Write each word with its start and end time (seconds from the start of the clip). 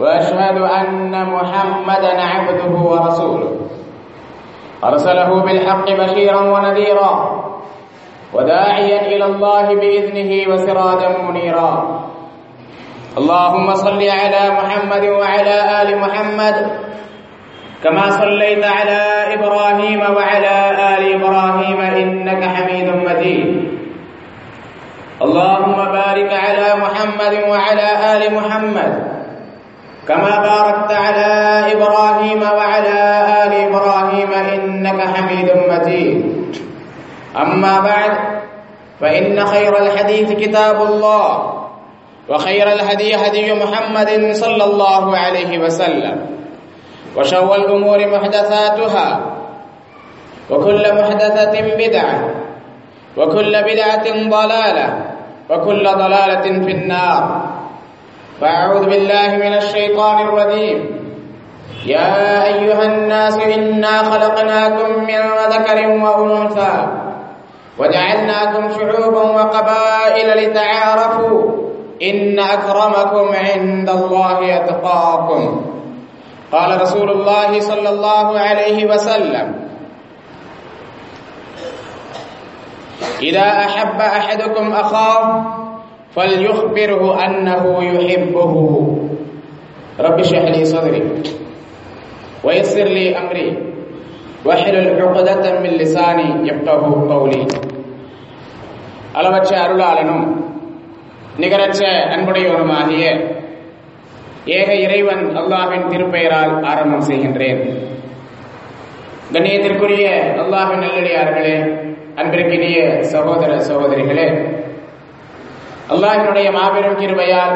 وأشهد 0.00 0.58
أن 0.58 1.26
محمدا 1.26 2.22
عبده 2.22 2.72
ورسوله. 2.90 3.56
أرسله 4.84 5.42
بالحق 5.42 5.90
بشيرا 5.90 6.40
ونذيرا 6.40 7.44
وداعيا 8.34 9.00
إلى 9.06 9.24
الله 9.24 9.74
بإذنه 9.74 10.54
وسراجا 10.54 11.08
منيرا. 11.22 12.00
اللهم 13.18 13.74
صل 13.74 14.02
على 14.02 14.42
محمد 14.50 15.04
وعلى 15.04 15.82
آل 15.82 15.98
محمد 15.98 16.56
كما 17.84 18.10
صليت 18.10 18.64
على 18.64 19.00
إبراهيم 19.34 20.00
وعلى 20.00 20.54
آل 20.94 21.02
إبراهيم 21.14 21.80
إنك 21.80 22.44
حميد 22.44 22.88
مجيد. 22.88 23.68
اللهم 25.22 25.76
بارك 25.92 26.30
على 26.32 26.68
محمد 26.78 27.34
وعلى 27.50 27.88
آل 28.14 28.34
محمد 28.34 29.17
كما 30.08 30.30
باركت 30.40 30.92
على 30.92 31.28
إبراهيم 31.72 32.42
وعلى 32.42 32.96
آل 33.44 33.52
إبراهيم 33.68 34.32
إنك 34.32 35.00
حميد 35.08 35.48
مجيد. 35.68 36.18
أما 37.36 37.80
بعد 37.80 38.12
فإن 39.00 39.46
خير 39.46 39.78
الحديث 39.78 40.32
كتاب 40.32 40.82
الله 40.82 41.54
وخير 42.28 42.72
الهدي 42.72 43.14
هدي 43.16 43.54
محمد 43.54 44.32
صلى 44.32 44.64
الله 44.64 45.16
عليه 45.16 45.58
وسلم 45.58 46.26
وشر 47.16 47.54
الأمور 47.54 47.98
محدثاتها 48.06 49.20
وكل 50.50 50.82
محدثة 50.94 51.54
بدعة 51.76 52.30
وكل 53.16 53.52
بدعة 53.62 54.06
ضلالة 54.28 55.04
وكل 55.50 55.84
ضلالة 55.84 56.42
في 56.64 56.70
النار. 56.72 57.47
فأعوذ 58.40 58.84
بالله 58.84 59.36
من 59.36 59.54
الشيطان 59.54 60.28
الرجيم. 60.28 60.98
يا 61.86 62.44
أيها 62.44 62.84
الناس 62.84 63.36
إنا 63.36 64.02
خلقناكم 64.02 64.88
من 65.04 65.22
ذكر 65.50 65.88
وأنثى 65.88 66.86
وجعلناكم 67.78 68.70
شعوبا 68.70 69.22
وقبائل 69.22 70.28
لتعارفوا 70.44 71.42
إن 72.02 72.38
أكرمكم 72.38 73.26
عند 73.34 73.90
الله 73.90 74.56
أتقاكم. 74.56 75.64
قال 76.52 76.80
رسول 76.80 77.10
الله 77.10 77.60
صلى 77.60 77.88
الله 77.88 78.38
عليه 78.38 78.86
وسلم 78.86 79.68
إذا 83.22 83.48
أحب 83.66 84.00
أحدكم 84.00 84.72
أخاه 84.72 85.44
فليخبره 86.17 87.03
أنه 87.25 87.63
يحبه 87.85 88.53
رب 89.99 90.19
اشرح 90.19 90.43
لي 90.47 90.65
صدري 90.65 91.03
ويسر 92.43 92.87
لي 92.87 93.05
أمري 93.17 93.49
واحلل 94.45 95.01
عقدة 95.01 95.59
من 95.59 95.71
لساني 95.71 96.29
يفقه 96.43 96.81
قولي 97.09 97.43
அளவற்ற 99.13 99.51
அருளாளனும் 99.63 100.23
நிகரற்ற 101.37 101.81
அன்புடையவனுமாகிய 102.13 103.03
ஏக 104.53 104.69
இறைவன் 104.85 105.23
அல்லாஹின் 105.39 105.85
திருப்பெயரால் 105.91 106.53
ஆரம்பம் 106.71 107.05
செய்கின்றேன் 107.09 107.61
கண்ணியத்திற்குரிய 109.33 110.07
அல்லாஹின் 110.43 110.83
நல்லடியார்களே 110.85 111.55
அன்பிற்கினிய 112.21 112.79
சகோதர 113.13 113.51
சகோதரிகளே 113.69 114.27
அல்லாஹினுடைய 115.88 116.52
மாபெரும் 116.52 116.98
கிருபையால் 117.00 117.54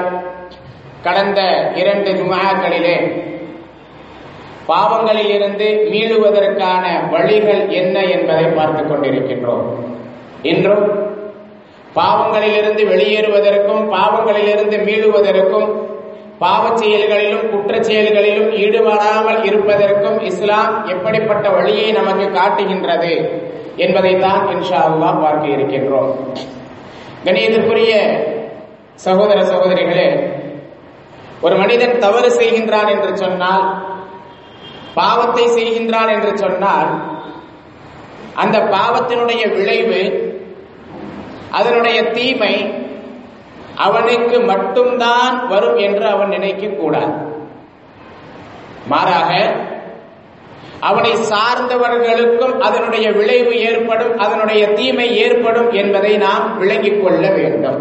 கடந்த 1.02 1.72
இரண்டு 1.74 2.12
ஜுமாக்களிலே 2.12 2.96
பாவங்களில் 4.68 5.30
இருந்து 5.34 5.88
மீளுவதற்கான 5.92 7.10
வழிகள் 7.10 7.68
என்ன 7.68 8.04
என்பதை 8.04 8.44
பார்த்துக் 8.44 8.90
கொண்டிருக்கின்றோம். 8.90 9.64
இன்றும் 10.42 10.84
பாவங்களிலிருந்து 11.96 12.82
வெளியேறுவதற்கும் 12.86 13.92
பாவங்களிலிருந்து 13.92 14.76
மீளுவதற்கும் 14.88 15.70
பாவ 16.38 16.76
செயல்களிலும் 16.76 17.50
குற்ற 17.50 17.82
செயல்களிலும் 17.82 18.52
ஈடுபடாமல் 18.52 19.44
இருப்பதற்கும் 19.44 20.20
இஸ்லாம் 20.20 20.86
எப்படிப்பட்ட 20.86 21.50
வழியை 21.50 21.92
நமக்கு 21.92 22.30
காட்டுகின்றது 22.30 23.12
என்பதைத்தான் 23.76 24.46
இன்ஷா 24.46 24.80
அல்லா 24.88 25.20
பார்க்க 25.20 25.46
இருக்கின்றோம். 25.46 26.10
கணியத்திற்குரிய 27.24 27.92
சகோதர 29.04 29.38
சகோதரிகளே 29.44 30.08
ஒரு 31.40 31.54
மனிதன் 31.56 31.96
தவறு 31.98 32.28
செய்கின்றான் 32.30 32.90
என்று 32.90 33.12
சொன்னால் 33.16 33.64
பாவத்தை 34.94 35.44
செய்கின்றான் 35.48 36.10
என்று 36.12 36.32
சொன்னால் 36.38 36.90
அந்த 38.34 38.58
பாவத்தினுடைய 38.74 39.42
விளைவு 39.54 40.02
அதனுடைய 41.50 41.98
தீமை 42.10 42.54
அவனுக்கு 43.76 44.36
மட்டும்தான் 44.42 45.36
வரும் 45.48 45.78
என்று 45.78 46.06
அவன் 46.06 46.28
நினைக்க 46.28 46.66
கூடாது 46.72 47.14
மாறாக 48.88 49.30
அவனை 50.88 51.12
சார்ந்தவர்களுக்கும் 51.30 52.54
அதனுடைய 52.66 53.06
விளைவு 53.18 53.52
ஏற்படும் 53.70 54.14
அதனுடைய 54.24 54.62
தீமை 54.78 55.08
ஏற்படும் 55.24 55.70
என்பதை 55.80 56.12
நாம் 56.26 56.46
விளங்கிக் 56.58 57.02
கொள்ள 57.02 57.24
வேண்டும். 57.38 57.80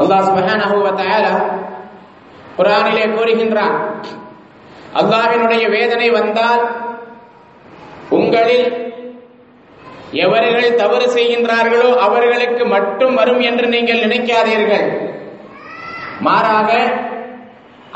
அல்லாஹ் 0.00 0.26
சுப்ஹானஹு 0.28 0.76
வ 0.86 0.90
கூறுகின்றான் 3.16 3.76
அல்லாவினுடைய 5.00 5.64
வேதனை 5.76 6.08
வந்தால் 6.18 6.62
உங்களில் 8.18 8.68
எவர்கள் 10.24 10.78
தவறு 10.82 11.06
செய்கின்றார்களோ 11.16 11.90
அவர்களுக்கு 12.06 12.64
மட்டும் 12.74 13.14
வரும் 13.14 13.42
என்று 13.48 13.66
நீங்கள் 13.74 14.04
நினைக்காதீர்கள். 14.06 14.86
மாறாக 16.26 16.70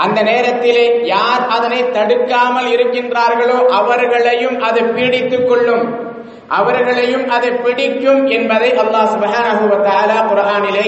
அந்த 0.05 0.19
நேரத்திலே 0.29 0.85
யார் 1.15 1.43
அதனை 1.57 1.81
தடுக்காமல் 1.97 2.69
இருக்கின்றார்களோ 2.75 3.59
அவர்களையும் 3.79 4.57
அது 4.69 4.81
பீடித்துக் 4.97 5.49
கொள்ளும். 5.49 5.85
அவர்களையும் 6.59 7.27
அதை 7.37 7.51
பிடிக்கும் 7.65 8.23
என்பதை 8.37 8.71
அல்லாஹ் 8.83 9.11
சுபஹானஹு 9.15 9.65
வ 9.73 9.77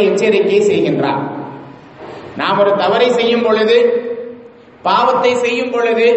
எச்சரிக்கை 0.06 0.60
செய்கின்றார். 0.70 1.22
நாம் 2.40 2.60
ஒரு 2.62 2.72
தவறை 2.82 3.08
செய்யும் 3.18 3.44
பொழுது 3.46 3.76
பாவத்தை 4.88 5.32
செய்யும் 5.44 5.72
பொழுது 5.74 6.08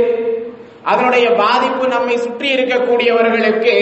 அதனுடைய 0.91 1.27
பாதிப்பு 1.43 1.85
நம்மை 1.87 2.15
சுற்றி 2.23 2.47
இருக்கக்கூடியவர்களுக்கு 2.55 3.75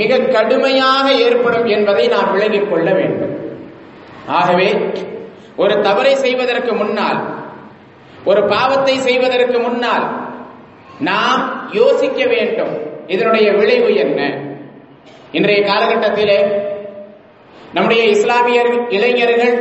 மிக 0.00 0.18
கடுமையாக 0.34 1.06
ஏற்படும் 1.26 1.66
என்பதை 1.76 2.04
நாம் 2.14 2.32
விளங்கிக் 2.34 2.70
கொள்ள 2.70 2.88
வேண்டும். 2.98 3.34
ஆகவே 4.38 4.68
ஒரு 5.62 5.74
தவறை 5.86 6.14
செய்வதற்கு 6.24 6.72
முன்னால் 6.82 7.20
ஒரு 8.26 8.42
பாவத்தை 8.44 8.98
செய்வதற்கு 8.98 9.58
முன்னால் 9.58 10.06
நாம் 10.98 11.70
யோசிக்க 11.72 12.26
வேண்டும். 12.26 12.74
இதனுடைய 13.06 13.52
விளைவு 13.52 13.94
என்ன? 13.94 14.20
இன்றைய 15.32 15.60
காலகட்டத்திலே 15.70 16.38
நம்முடைய 17.72 18.02
இஸ்லாமியர் 18.04 18.70
இளைஞர்கள் 18.88 19.56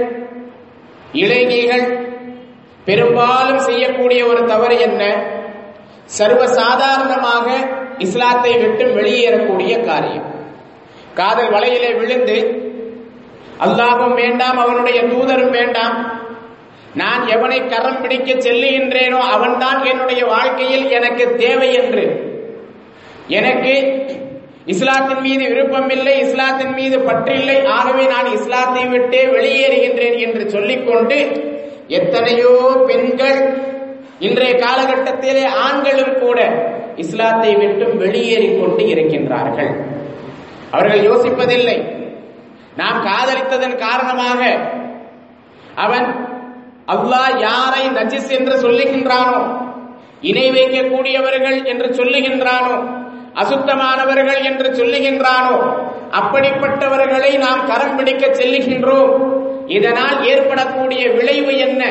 இளைஞர்கள் 1.11 1.85
பெரும்பாலும் 2.85 3.59
செய்யக்கூடிய 3.59 4.25
ஒரு 4.25 4.45
தவறு 4.45 4.79
என்ன? 4.79 5.03
சர்வ 6.17 6.47
சாதாரணமாக 6.47 7.47
இஸ்லாத்தை 7.97 8.53
விட்டு 8.57 8.85
வெளியேறக்கூடிய 8.85 9.73
காரியம். 9.85 10.27
காதல் 11.13 11.51
வலையிலே 11.51 11.91
விழுந்து 11.97 12.37
அல்லாஹும் 13.65 14.13
வேண்டாம் 14.13 14.57
அவனுடைய 14.57 15.01
தூதரும் 15.03 15.49
வேண்டாம் 15.49 15.95
நான் 16.95 17.27
எவனை 17.27 17.67
கரம் 17.67 18.01
பிடிக்க 18.01 18.33
செல்லுகின்றேனோ 18.33 19.17
அவன்தான் 19.17 19.85
என்னுடைய 19.85 20.25
வாழ்க்கையில் 20.25 20.89
எனக்கு 20.89 21.35
தேவை 21.35 21.73
என்று. 21.73 22.33
எனக்கு 23.27 23.73
இஸ்லாத்தின் 24.65 25.21
மீது 25.21 25.47
விருப்பம் 25.47 25.89
இல்லை 25.89 26.19
இஸ்லாத்தின் 26.19 26.73
மீது 26.73 26.99
பற்றில்லை 26.99 27.65
ஆகவே 27.65 28.05
நான் 28.05 28.31
இஸ்லாத்தை 28.31 28.85
விட்டே 28.85 29.25
வெளியேறுகின்றேன் 29.25 30.19
என்று 30.19 30.49
சொல்லிக்கொண்டு 30.49 31.17
எத்தனையோ 31.87 32.83
பெண்கள் 32.87 33.73
இன்றைய 34.19 34.53
காலகட்டத்திலே 34.55 35.45
ஆண்களும் 35.47 36.19
கூட 36.19 36.39
இஸ்லாத்தை 36.95 37.55
விட்டு 37.55 37.95
வெளியேறிக் 37.95 38.59
கொண்டு 38.59 38.83
இருக்கின்றார்கள். 38.83 39.71
அவர்கள் 40.71 41.09
யோசிப்பதில்லை. 41.09 41.77
நாம் 42.75 43.05
காதலித்ததன் 43.05 43.75
காரணமாக 43.75 44.41
அவன் 45.75 46.24
அல்லாஹ் 46.93 47.31
யாரை 47.39 47.83
நஜிஸ் 47.97 48.31
என்று 48.37 48.55
சொல்லுகின்றானோ 48.65 49.41
இணை 50.29 50.47
வைக்கக்கூடியவர்கள் 50.51 51.57
என்று 51.71 51.87
சொல்லுகின்றானோ 51.99 52.75
அசுத்தமானவர்கள் 53.41 54.41
என்று 54.49 54.67
சொல்லுகின்றானோ 54.79 55.55
அப்படிப்பட்டவர்களை 56.19 57.31
நாம் 57.37 57.65
கரம் 57.67 57.95
பிடிக்க 57.95 58.25
செல்லுகின்றோம். 58.27 59.13
இதனால் 59.67 60.17
ஏற்படக்கூடிய 60.31 61.01
விளைவு 61.09 61.53
என்ன? 61.57 61.81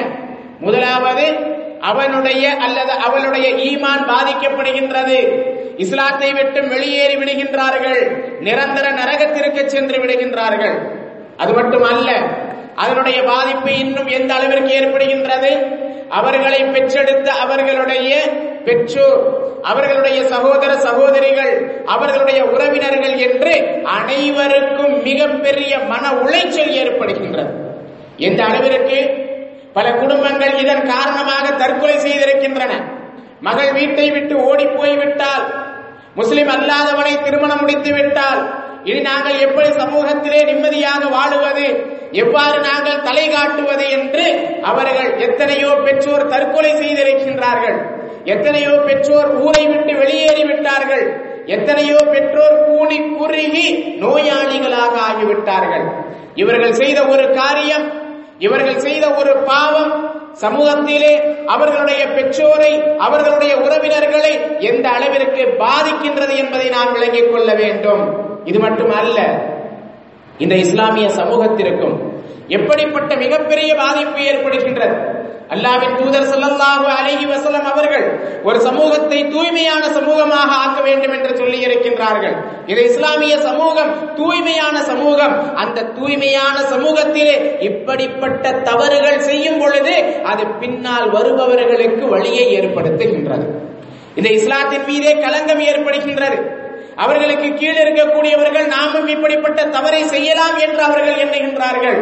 முதலாவது 0.61 1.26
அவனுடைய 1.90 2.44
அல்லது 2.67 2.93
அவளுடைய 3.06 3.47
ஈமான் 3.69 4.05
பாதிக்கப்படுகின்றது. 4.12 5.19
இஸ்லாத்தை 5.76 6.31
விட்டு 6.32 6.61
வெளியேறி 6.69 7.17
விடுகின்றார்கள். 7.17 8.02
நிரந்தர 8.40 8.87
நரகத்திற்கு 9.00 9.62
சென்று 9.67 9.99
விடுகின்றார்கள். 10.02 10.76
அது 11.37 11.52
மட்டுமல்ல 11.52 12.11
அதனுடைய 12.76 13.23
பாதிப்பு 13.23 13.79
இன்னும் 13.79 14.06
எந்த 14.06 14.35
அளவிற்கு 14.35 14.73
ஏற்படுகின்றது? 14.81 15.53
அவர்களை 16.09 16.65
பெற்றெடுத்த 16.65 17.32
அவர்களுடைய 17.32 18.11
பெற்றோர் 18.65 19.43
அவர்களுடைய 19.62 20.25
சகோதர 20.25 20.76
சகோதரிகள் 20.76 21.82
அவர்களுடைய 21.85 22.44
உறவினர்கள் 22.44 23.17
என்று 23.17 23.82
அனைவருக்கும் 23.85 25.03
மிகப்பெரிய 25.03 25.79
மன 25.79 26.11
உளைச்சல் 26.11 26.73
ஏற்படுகின்றது. 26.82 27.53
எந்த 28.17 28.44
அளவிற்கு? 28.44 28.99
பல 29.73 29.93
குடும்பங்கள் 29.93 30.55
இதன் 30.55 30.87
காரணமாக 30.87 31.50
தற்கொலை 31.50 31.97
செய்திருக்கின்றன. 31.97 32.73
மகள் 33.41 33.73
வீட்டை 33.73 34.11
விட்டு 34.11 34.35
ஓடி 34.44 34.67
போய்விட்டால் 34.67 35.44
முஸ்லிம் 36.15 36.49
அல்லாதவனை 36.49 37.23
திருமணம் 37.23 37.61
முடித்து 37.61 37.93
விட்டால் 37.93 38.41
இனி 38.85 39.00
நாங்கள் 39.00 39.38
எப்படி 39.38 39.69
சமூகத்திலே 39.69 40.44
நிம்மதியாக 40.44 41.05
வாழுவது? 41.05 41.67
எவ்வாறு 42.22 42.56
நாங்கள் 42.69 43.02
தலை 43.06 43.26
காட்டுவது 43.34 43.84
என்று 43.96 44.25
அவர்கள் 44.70 45.11
எத்தனையோ 45.26 45.70
பெற்றோர் 45.87 46.31
தற்கொலை 46.32 46.72
செய்திருக்கின்றார்கள். 46.82 47.78
எத்தனையோ 48.34 48.75
பெற்றோர் 48.88 49.31
ஊரை 49.46 49.64
விட்டு 49.70 49.93
வெளியேறி 50.02 50.44
விட்டார்கள். 50.50 51.05
எத்தனையோ 51.56 51.99
பெற்றோர் 52.12 52.56
கூணி 52.69 52.99
குறுகி 53.16 53.69
நோயாளிகளாக 54.02 54.94
ஆகிவிட்டார்கள். 55.08 55.87
இவர்கள் 56.43 56.78
செய்த 56.82 57.00
ஒரு 57.14 57.25
காரியம் 57.40 57.87
இவர்கள் 58.46 58.84
செய்த 58.87 59.05
ஒரு 59.20 59.32
பாவம் 59.49 59.93
சமூகத்திலே 60.43 61.12
அவர்களுடைய 61.55 62.02
பெற்றோரை 62.14 62.70
அவர்களுடைய 63.06 63.52
உறவினர்களை 63.64 64.32
எந்த 64.70 64.87
அளவிற்கு 64.96 65.43
பாதிக்கின்றது 65.62 66.34
என்பதை 66.43 66.69
நாம் 66.76 66.93
விளங்கிக் 66.93 67.31
கொள்ள 67.32 67.50
வேண்டும். 67.62 68.02
இது 68.50 68.58
மட்டுமல்ல 68.66 69.19
இந்த 70.39 70.55
இஸ்லாமிய 70.55 71.09
சமூகத்திற்கும் 71.09 71.97
எப்படிப்பட்ட 72.49 73.17
மிகப்பெரிய 73.17 73.75
பாதிப்பு 73.75 74.21
ஏற்படுகின்றது? 74.31 74.97
அல்லாவின் 75.55 75.97
தூதர் 76.01 76.29
ஸல்லல்லாஹு 76.31 76.87
அலைஹி 76.99 77.27
வசலம் 77.33 77.67
அவர்கள் 77.73 78.07
ஒரு 78.43 78.61
சமூகத்தை 78.61 79.31
தூய்மையான 79.35 79.83
சமூகமாக 79.97 80.51
ஆக்க 80.63 80.83
வேண்டும் 80.83 81.13
என்று 81.13 81.37
சொல்லி 81.37 81.59
இருக்கின்றார்கள் 81.67 82.37
இது 82.67 82.85
இஸ்லாமிய 82.91 83.39
சமூகம் 83.39 84.15
தூய்மையான 84.15 84.77
சமூகம். 84.83 85.55
அந்த 85.55 85.83
தூய்மையான 85.83 86.57
சமூகத்திலே 86.73 87.61
இப்படிப்பட்ட 87.61 88.53
தவறுகள் 88.53 89.21
செய்யும் 89.21 89.59
பொழுது 89.59 89.95
அது 90.23 90.47
பின்னால் 90.47 91.11
வருபவர்களுக்கு 91.11 92.09
வழியை 92.09 92.61
ஏற்படுத்துகின்றது. 92.61 93.47
இந்த 94.15 94.29
இஸ்லாத்தின் 94.31 94.85
மீதே 94.85 95.15
களங்கம் 95.15 95.61
ஏற்படுகின்றது. 95.61 96.39
அவர்களுக்கு 96.96 97.55
கீழ் 97.55 97.81
இருக்கக்கூடியவர்கள் 97.85 98.67
நாமும் 98.67 99.06
இப்படிப்பட்ட 99.06 99.64
தவறை 99.64 100.05
செய்யலாம் 100.05 100.58
என்று 100.58 100.82
அவர்கள் 100.82 101.14
எண்ணுகின்றார்கள். 101.14 101.99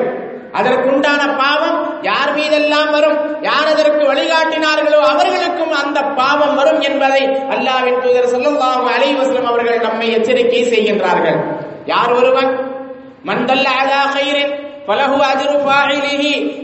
அதற்குண்டான 0.52 1.36
பாவம் 1.36 2.02
யார் 2.02 2.34
மீதெல்லாம் 2.34 2.90
வரும்? 2.90 3.42
யார் 3.42 3.66
அதற்கு 3.66 4.12
வழிகாட்டினார்களோ 4.12 4.98
அவர்களுக்கும் 5.00 5.72
அந்த 5.72 6.02
பாவம் 6.02 6.54
வரும் 6.54 6.80
என்பதை 6.80 7.22
அல்லாவின் 7.26 8.00
தூதர் 8.00 8.28
செல்லும் 8.28 8.60
அலைஹி 8.60 9.16
வஸல்லம் 9.20 9.44
அவர்கள் 9.44 9.80
நம்மை 9.80 10.12
எச்சரிக்கை 10.12 10.64
செய்கின்றார்கள். 10.64 11.38
யார் 11.84 12.12
ஒருவன்? 12.12 12.80
மந்தல்ல 13.26 13.68
அலா 13.82 14.02
கயிறின் 14.14 14.52
பலகு 14.86 15.16
அஜரு 15.22 15.56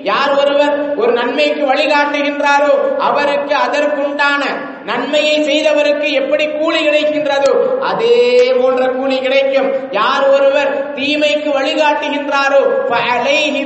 யார் 0.02 0.32
ஒருவர் 0.38 0.96
ஒரு 0.96 1.12
நன்மைக்கு 1.12 1.64
வழிகாட்டுகின்றாரோ 1.72 2.98
அவருக்கு 2.98 3.54
அதற்குண்டான 3.54 4.44
நன்மையை 4.88 5.36
செய்தவருக்கு 5.48 6.08
எப்படி 6.20 6.44
கூலி 6.58 6.80
கிடைக்கின்றதோ 6.86 7.52
அதே 7.90 8.18
போன்ற 8.58 8.82
கூலி 8.96 9.16
கிடைக்கும். 9.24 9.68
யார் 9.98 10.26
ஒருவர் 10.34 10.70
தீமைக்கு 10.98 11.50
வழிகாட்டுகின்றாரோ 11.56 12.60
ஃபஅலைஹி 12.90 13.62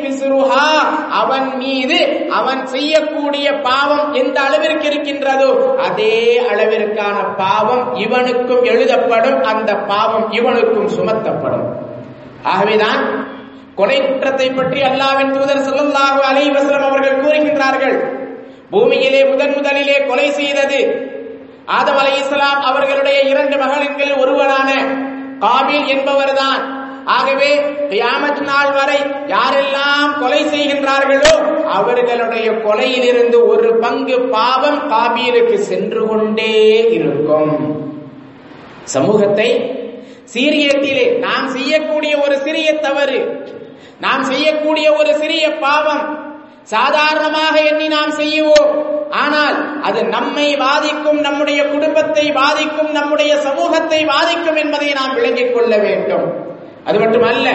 அவன் 1.21 1.49
மீது 1.61 1.99
அவன் 2.39 2.63
செய்யக்கூடிய 2.75 3.47
பாவம் 3.69 4.07
எந்த 4.23 4.37
அளவிற்கு 4.47 4.87
இருக்கின்றதோ 4.91 5.51
அதே 5.89 6.17
அளவிற்கான 6.53 7.19
பாவம் 7.43 7.85
இவனுக்கும் 8.05 8.65
எழுதப்படும். 8.73 9.39
அந்த 9.53 9.71
பாவம் 9.93 10.27
இவனுக்கும் 10.39 10.91
சுமத்தப்படும். 10.97 11.69
ஆகவேதான் 12.53 13.03
கொலை 13.79 13.99
குற்றத்தை 14.01 14.49
பற்றி 14.57 14.81
அல்லாவின் 14.89 15.35
தூதர் 15.37 15.65
ஸல்லல்லாஹு 15.69 16.21
அலைஹி 16.31 16.51
அவர்கள் 16.89 17.21
கூறுகின்றார்கள். 17.23 17.97
பூமியிலே 18.73 19.23
முதன் 19.31 19.55
முதலிலே 19.57 19.97
கொலை 20.09 20.29
செய்தது 20.41 20.81
ஆதம் 21.67 21.97
அலைஹிஸ்ஸலாம் 21.97 22.61
அவர்களுடைய 22.61 23.21
இரண்டு 23.21 23.57
மகன்கள் 23.57 24.13
ஒருவரான 24.19 24.71
காபில் 25.41 25.87
என்பவர்தான். 25.87 26.63
ஆகவே 27.05 27.51
கியாமத் 27.91 28.41
நாள் 28.41 28.73
வரை 28.73 28.99
யாரெல்லாம் 29.27 30.11
கொலை 30.21 30.43
செய்கின்றார்களோ 30.45 31.35
அவர்களுடைய 31.65 32.51
கொலையிலிருந்து 32.51 33.47
ஒரு 33.47 33.79
பங்கு 33.79 34.21
பாவம் 34.21 34.89
காபீலுக்கு 34.89 35.59
சென்று 35.59 36.07
கொண்டே 36.07 36.53
இருக்கும். 36.91 37.55
சமூகத்தை 38.85 39.49
சீரியத்திலே 40.35 41.19
நாம் 41.19 41.49
செய்யக்கூடிய 41.49 42.19
ஒரு 42.19 42.37
சிறிய 42.39 42.75
தவறு 42.75 43.51
நாம் 44.01 44.23
செய்யக்கூடிய 44.23 44.93
ஒரு 44.93 45.15
சிறிய 45.15 45.59
பாவம் 45.59 46.05
சாதாரணமாக 46.63 47.61
எண்ணி 47.61 47.89
நாம் 47.89 48.11
செய்யுவோம். 48.11 48.71
ஆனால் 49.11 49.83
அது 49.83 50.05
நம்மை 50.05 50.57
பாதிக்கும் 50.57 51.21
நம்முடைய 51.21 51.65
குடும்பத்தை 51.65 52.33
பாதிக்கும் 52.33 52.91
நம்முடைய 52.91 53.37
சமூகத்தை 53.37 54.05
பாதிக்கும் 54.05 54.57
என்பதை 54.57 54.93
நாம் 54.93 55.15
விளங்கிக் 55.15 55.55
கொள்ள 55.55 55.77
வேண்டும். 55.77 56.27
அது 56.85 56.99
மட்டுமல்ல 56.99 57.49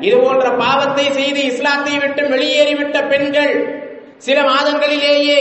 இது 0.00 0.16
போன்ற 0.16 0.50
பாவத்தை 0.50 1.12
செய்து 1.12 1.44
இஸ்லாத்தை 1.44 1.98
விட்டு 1.98 2.22
வெளியேறிவிட்ட 2.22 3.08
பெண்கள் 3.08 3.82
சில 4.18 4.40
மாதங்களிலேயே 4.42 5.38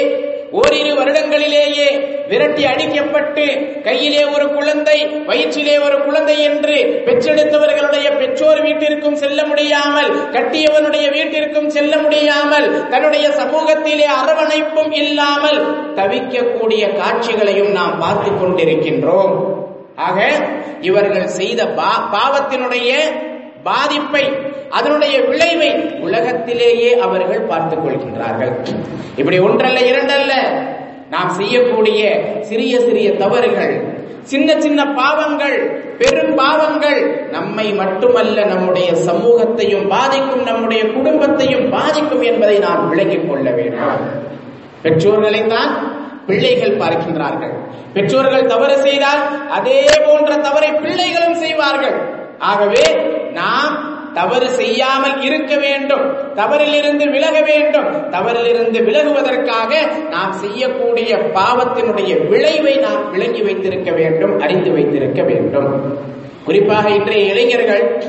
ஓரிரு 0.53 0.91
வருடங்களிலேயே 0.95 1.87
விரட்டி 2.27 2.63
அடிக்கப்பட்டு 2.65 3.45
கையிலே 3.83 4.25
ஒரு 4.25 4.45
குழந்தை 4.53 4.97
வயிற்றிலே 5.25 5.75
ஒரு 5.79 5.97
குழந்தை 6.03 6.35
என்று 6.43 6.75
பெற்றெடுத்தவர்களுடைய 7.05 8.17
பெற்றோர் 8.17 8.61
வீட்டிற்கும் 8.61 9.15
செல்ல 9.15 9.45
முடியாமல் 9.45 10.09
கட்டியவனுடைய 10.31 11.05
வீட்டிற்கும் 11.11 11.69
செல்ல 11.69 11.97
முடியாமல் 11.97 12.89
தன்னுடைய 12.89 13.29
சமூகத்திலே 13.29 14.07
அரவணைப்பும் 14.19 14.91
இல்லாமல் 14.91 15.59
தவிக்கக்கூடிய 15.95 16.83
காட்சிகளையும் 16.95 17.71
நாம் 17.71 17.99
பார்த்து 17.99 18.31
கொண்டிருக்கின்றோம். 18.31 19.33
ஆக 19.95 20.19
இவர்கள் 20.81 21.27
செய்த 21.27 21.65
பாவத்தினுடைய 22.13 22.91
பாதிப்பை 23.63 24.25
அதனுடைய 24.69 25.21
விளைவை 25.21 25.71
உலகத்திலேயே 25.99 26.99
அவர்கள் 26.99 27.39
பார்த்துக் 27.39 27.83
கொள்கின்றார்கள். 27.85 28.53
இப்படி 29.15 29.39
ஒன்றல்ல 29.39 29.79
இரண்டல்ல 29.79 30.33
நாம் 31.09 31.29
செய்யக்கூடிய 31.29 32.01
சிறிய 32.41 32.79
சிறிய 32.79 33.11
தவறுகள் 33.11 33.91
சின்ன 34.23 34.61
சின்ன 34.61 34.81
பாவங்கள் 34.93 35.57
பெரும் 35.97 36.35
பாவங்கள் 36.35 37.29
நம்மை 37.31 37.65
மட்டுமல்ல 37.71 38.45
நம்முடைய 38.45 38.95
சமூகத்தையும் 38.95 39.87
பாதிக்கும் 39.87 40.43
நம்முடைய 40.43 40.85
குடும்பத்தையும் 40.85 41.69
பாதிக்கும் 41.69 42.21
என்பதை 42.21 42.57
நாம் 42.57 42.89
விளங்கிக் 42.89 43.29
கொள்ள 43.29 43.51
வேண்டும். 43.51 44.03
பெற்றோர்களை 44.81 45.47
தான் 45.47 45.71
பிள்ளைகள் 46.27 46.77
பார்க்கின்றார்கள். 46.77 47.53
பெற்றோர்கள் 47.93 48.45
தவறு 48.45 48.77
செய்தால் 48.77 49.49
அதே 49.49 49.81
போன்ற 50.05 50.35
தவறை 50.35 50.71
பிள்ளைகளும் 50.71 51.35
செய்வார்கள். 51.35 51.97
ஆகவே 52.39 52.85
நாம் 53.33 53.91
தவறு 54.13 54.49
செய்யாமல் 54.49 55.21
இருக்க 55.21 55.57
வேண்டும். 55.57 56.17
தவறிலிருந்து 56.35 57.11
விலக 57.11 57.41
வேண்டும். 57.41 58.11
தவறிலிருந்து 58.11 58.83
விலகுவதற்காக 58.83 59.75
நாம் 60.09 60.31
செய்யக்கூடிய 60.31 61.15
பாவத்தினுடைய 61.15 62.27
விளைவை 62.27 62.75
நாம் 62.75 63.11
விளங்கி 63.11 63.41
வைத்திருக்க 63.41 63.91
வேண்டும் 63.91 64.39
அறிந்து 64.39 64.71
வைத்திருக்க 64.71 65.23
வேண்டும். 65.23 65.97
குறிப்பாக 66.45 66.89
இன்றைய 66.89 67.25
இளைஞர்கள் 67.25 68.03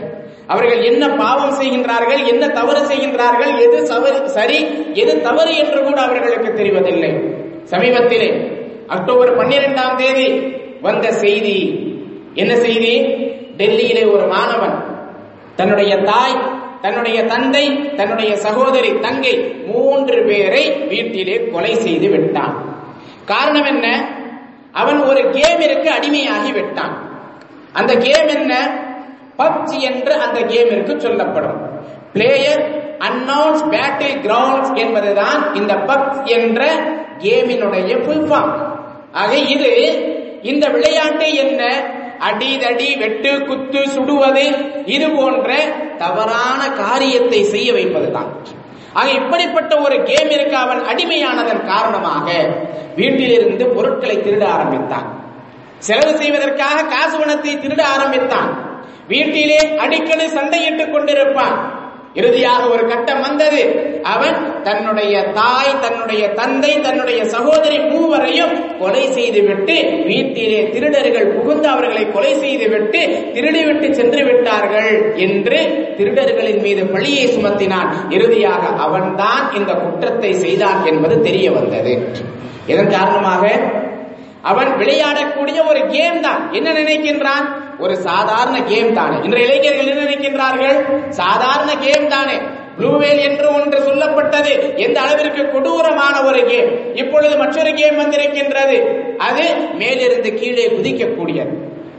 அவர்கள் 0.47 0.83
என்ன 0.83 1.09
பாவம் 1.09 1.61
செய்கின்றார்கள் 1.61 2.27
என்ன 2.27 2.49
தவறு 2.49 2.81
செய்கின்றார்கள் 2.81 3.59
எது 3.59 3.87
சரி 4.29 4.67
எது 4.93 5.23
தவறு 5.23 5.57
என்று 5.57 5.83
கூட 5.83 6.01
அவர்களுக்கு 6.01 6.63
தெரிவதில்லை. 6.63 7.35
சமீபத்திலே 7.71 8.59
அக்டோபர் 8.87 9.37
பன்னிரெண்டாம் 9.37 9.97
தேதி 9.97 10.57
வந்த 10.83 11.13
செய்தி. 11.13 11.59
என்ன 12.35 12.57
செய்தி? 12.57 13.01
டெல்லியிலே 13.57 14.13
ஒரு 14.13 14.27
மாணவன் 14.27 14.94
தன்னுடைய 15.57 15.97
தாய் 15.97 16.63
தன்னுடைய 16.81 17.25
தந்தை 17.25 17.91
தன்னுடைய 17.91 18.37
சகோதரி 18.37 19.01
தங்கை 19.01 19.39
மூன்று 19.67 20.25
பேரை 20.25 20.71
வீட்டிலே 20.71 21.49
கொலை 21.53 21.75
செய்து 21.75 22.09
விட்டான். 22.09 22.55
காரணம் 23.25 23.65
என்ன? 23.65 24.09
அவன் 24.73 25.05
ஒரு 25.05 25.21
கேமிற்கு 25.21 25.89
அடிமையாகி 25.89 26.53
விட்டான். 26.53 27.11
அந்த 27.73 27.97
கேம் 27.97 28.29
என்ன? 28.29 28.79
பப்ஜி 29.39 29.79
என்று 29.81 30.15
அந்த 30.15 30.41
கேமிற்கு 30.41 30.97
சொல்லப்படும். 30.97 31.83
பிளேயர் 32.13 32.83
அன்னௌன்ஸ் 32.99 33.69
பேட்டில் 33.71 34.21
கிரவுண்ட்ஸ் 34.23 34.75
என்பதுதான் 34.75 35.55
இந்த 35.55 35.75
பப்ஸ் 35.75 36.25
என்ற 36.25 36.65
கேமினுடைய 37.19 38.03
ஃபுல் 38.05 38.29
ஃபார்ம் 38.29 38.73
ஆக 39.13 39.37
இது 39.37 39.73
இந்த 40.43 40.69
விளையாட்டு 40.69 41.35
என்ன? 41.35 41.93
அடிதடி 42.27 42.99
வெட்டு 42.99 43.45
குத்து 43.45 43.79
சுடுவது 43.79 44.45
இது 44.85 45.11
போன்ற 45.11 45.57
தவறான 45.99 46.71
காரியத்தை 46.71 47.45
செய்ய 47.45 47.73
வைப்பதுதான். 47.73 48.31
ஆக 48.93 49.11
இப்படிப்பட்ட 49.11 49.77
ஒரு 49.77 50.03
கேம் 50.03 50.31
இருக்க 50.31 50.59
அவன் 50.59 50.81
அடிமையானதன் 50.81 51.67
காரணமாக 51.67 52.33
வீட்டிலிருந்து 52.97 53.67
பொருட்களை 53.67 54.19
திருட 54.19 54.45
ஆரம்பித்தான். 54.45 55.23
செலவு 55.79 56.17
செய்வதற்காக 56.17 56.83
காசு 56.83 57.19
பணத்தை 57.19 57.57
திருட 57.57 57.83
ஆரம்பித்தான். 57.83 58.73
வீட்டிலே 59.09 59.77
அடிக்கடி 59.77 60.27
சண்டையிட்டுக் 60.27 60.91
கொண்டிருப்பான். 60.91 61.74
இறுதியாக 62.15 62.69
ஒரு 62.69 62.87
கட்டம் 62.87 63.21
வந்தது. 63.21 63.93
அவன் 64.03 64.63
தன்னுடைய 64.63 65.23
தாய் 65.33 65.81
தன்னுடைய 65.81 66.29
தந்தை 66.29 66.81
தன்னுடைய 66.81 67.25
சகோதரி 67.25 67.79
மூவரையும் 67.79 68.79
கொலை 68.79 69.13
செய்துவிட்டு 69.13 70.05
வீட்டிலே 70.07 70.71
திருடர்கள் 70.71 71.35
புகுந்து 71.35 71.69
அவர்களை 71.69 72.13
கொலை 72.13 72.35
செய்துவிட்டு 72.35 73.01
திருடிவிட்டு 73.35 73.91
சென்று 73.91 74.25
விட்டார்கள் 74.25 75.15
என்று 75.17 75.59
திருடர்களின் 75.99 76.61
மீது 76.61 76.87
பழியை 76.87 77.27
சுமத்தினான். 77.27 78.11
இறுதியாக 78.11 78.67
அவன்தான் 78.67 79.55
இந்த 79.55 79.75
குற்றத்தை 79.75 80.33
செய்தான் 80.35 80.85
என்பது 80.85 81.21
தெரிய 81.21 81.51
வந்தது. 81.51 82.09
இதன் 82.67 82.91
காரணமாக 82.91 83.61
அவன் 84.43 84.71
விளையாடக்கூடிய 84.77 85.59
ஒரு 85.69 85.87
கேம் 85.87 86.21
தான். 86.21 86.53
என்ன 86.53 86.73
நினைக்கின்றான்? 86.73 87.64
ஒரு 87.79 87.97
சாதாரண 87.97 88.63
கேம் 88.63 88.93
தானே. 88.93 89.17
இன்றைய 89.23 89.47
இளைஞர்கள் 89.47 89.87
என்ன 89.87 90.03
நினைக்கின்றார்கள்? 90.03 91.11
சாதாரண 91.11 91.75
கேம் 91.81 92.09
தானே. 92.09 92.37
ப்ளூவேல் 92.79 93.21
என்று 93.21 93.55
ஒன்று 93.55 93.79
சொல்லப்பட்டது. 93.79 94.77
எந்த 94.77 95.01
அளவிற்கு 95.01 95.51
கொடூரமான 95.51 96.23
ஒரு 96.23 96.45
கேம் 96.45 96.95
இப்பொழுது 96.95 97.37
மற்றொரு 97.37 97.75
கேம் 97.75 97.97
வந்திருக்கின்றது. 97.97 99.05
அது 99.19 99.55
மேலிருந்து 99.75 100.35
கீழே 100.35 100.67
குதிக்கக்கூடியது. 100.67 101.55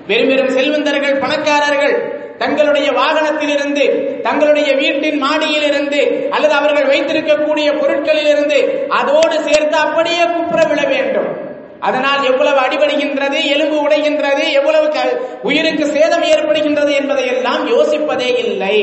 பெரும் 0.08 0.28
பெரும் 0.28 0.50
செல்வந்தர்கள் 0.50 1.18
பணக்காரர்கள் 1.18 2.24
தங்களுடைய 2.38 2.92
வாகனத்திலிருந்து 2.92 3.84
தங்களுடைய 4.22 4.76
வீட்டின் 4.76 5.24
மாடியிலிருந்து 5.24 6.30
அல்லது 6.30 6.54
அவர்கள் 6.54 6.86
வைத்திருக்கக்கூடிய 6.86 7.68
பொருட்களிலிருந்து 7.72 8.88
அதோடு 8.88 9.40
சேர்த்து 9.40 9.78
அப்படியே 9.78 10.24
குப்புற 10.24 10.64
விழ 10.64 10.84
வேண்டும். 10.84 11.45
அதனால் 11.86 12.24
எவ்வளவு 12.24 12.60
அடிபடுகின்றது 12.60 13.46
எலும்பு 13.46 13.78
உடைகின்றது 13.88 14.44
எவ்வளவு 14.52 14.88
க- 14.90 15.20
உயிருக்கு 15.44 15.86
சேதம் 15.86 16.24
ஏற்படுகின்றது 16.24 16.94
என்பதை 16.94 17.26
எல்லாம் 17.28 17.64
யோசிப்பதே 17.68 18.38
இல்லை. 18.38 18.76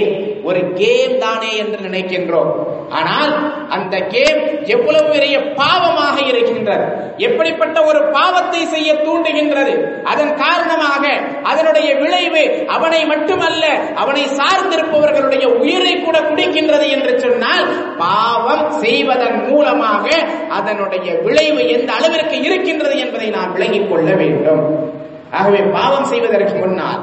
ஒரு 0.45 0.73
கேம் 0.73 1.19
தானே 1.19 1.57
என்று 1.57 1.79
நினைக்கின்றோம். 1.89 2.53
ஆனால் 2.91 3.33
அந்த 3.69 3.97
கேம் 3.99 4.65
எவ்வளவு 4.65 5.11
பெரிய 5.11 5.39
பாவமாக 5.39 6.27
இருக்கின்றது. 6.27 6.87
எப்படிப்பட்ட 7.17 7.83
ஒரு 7.83 8.11
பாவத்தை 8.11 8.65
செய்ய 8.65 8.95
தூண்டுகின்றது. 8.95 9.75
அதன் 10.03 10.35
காரணமாக 10.35 11.05
அதனுடைய 11.43 11.95
விளைவு 11.95 12.65
அவனை 12.69 13.05
மட்டுமல்ல 13.05 13.67
அவனை 13.95 14.25
சார்ந்திருப்பவர்களுடைய 14.39 15.45
உயிரை 15.45 16.01
கூட 16.01 16.19
குடிக்கின்றது 16.21 16.89
என்று 16.89 17.21
சொன்னால் 17.21 17.97
பாவம் 17.97 18.71
செய்வதன் 18.71 19.49
மூலமாக 19.49 20.07
அதனுடைய 20.49 21.15
விளைவு 21.23 21.69
எந்த 21.69 21.93
அளவிற்கு 21.93 22.41
இருக்கின்றது 22.41 22.92
என்பதை 22.99 23.31
நாம் 23.31 23.53
விளங்கிக் 23.53 23.91
கொள்ள 23.91 24.15
வேண்டும். 24.15 24.91
ஆகவே 25.31 25.59
பாவம் 25.59 26.05
செய்வதற்கு 26.05 26.55
முன்னால் 26.55 27.03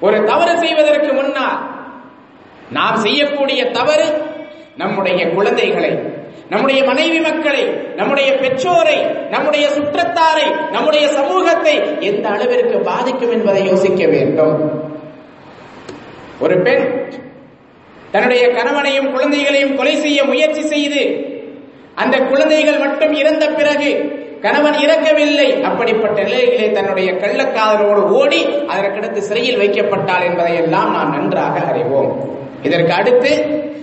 ஒரு 0.00 0.24
தவறு 0.24 0.58
செய்வதற்கு 0.58 1.12
முன்னால் 1.12 1.58
நாம் 2.70 2.96
செய்யக்கூடிய 2.96 3.70
தவறு 3.70 4.06
நம்முடைய 4.76 5.28
குழந்தைகளை 5.30 6.14
நம்முடைய 6.48 6.84
மனைவி 6.84 7.20
மக்களை 7.20 7.62
நம்முடைய 7.96 8.32
பெற்றோரை 8.32 9.06
நம்முடைய 9.30 9.68
சுற்றத்தாரை 9.68 10.70
நம்முடைய 10.70 11.08
சமூகத்தை 11.08 11.82
எந்த 12.00 12.28
அளவிற்கு 12.28 12.78
பாதிக்கும் 12.78 13.30
என்பதை 13.30 13.66
யோசிக்க 13.66 14.06
வேண்டும். 14.06 14.84
ஒரு 16.40 16.62
பெண் 16.62 17.10
தன்னுடைய 18.10 18.48
கணவனையும் 18.48 19.12
குழந்தைகளையும் 19.12 19.76
கொலை 19.76 19.96
செய்ய 19.96 20.24
முயற்சி 20.24 20.62
செய்து 20.62 21.02
அந்த 21.94 22.18
குழந்தைகள் 22.18 22.78
மட்டும் 22.78 23.12
இறந்த 23.12 23.48
பிறகு 23.48 23.90
கணவன் 24.46 24.78
இறக்கவில்லை. 24.84 25.48
அப்படிப்பட்ட 25.62 26.18
நிலையிலே 26.22 26.66
தன்னுடைய 26.72 27.08
கள்ளக்காதலோடு 27.12 28.02
ஓடி 28.20 28.40
அதற்கடுத்து 28.44 29.20
சிறையில் 29.28 29.60
வைக்கப்பட்டாள் 29.60 30.26
என்பதை 30.28 30.54
எல்லாம் 30.62 30.90
நாம் 30.92 31.10
நன்றாக 31.10 31.60
அறிவோம். 31.70 32.12
இதற்கு 32.62 32.92
அடுத்து 32.92 33.32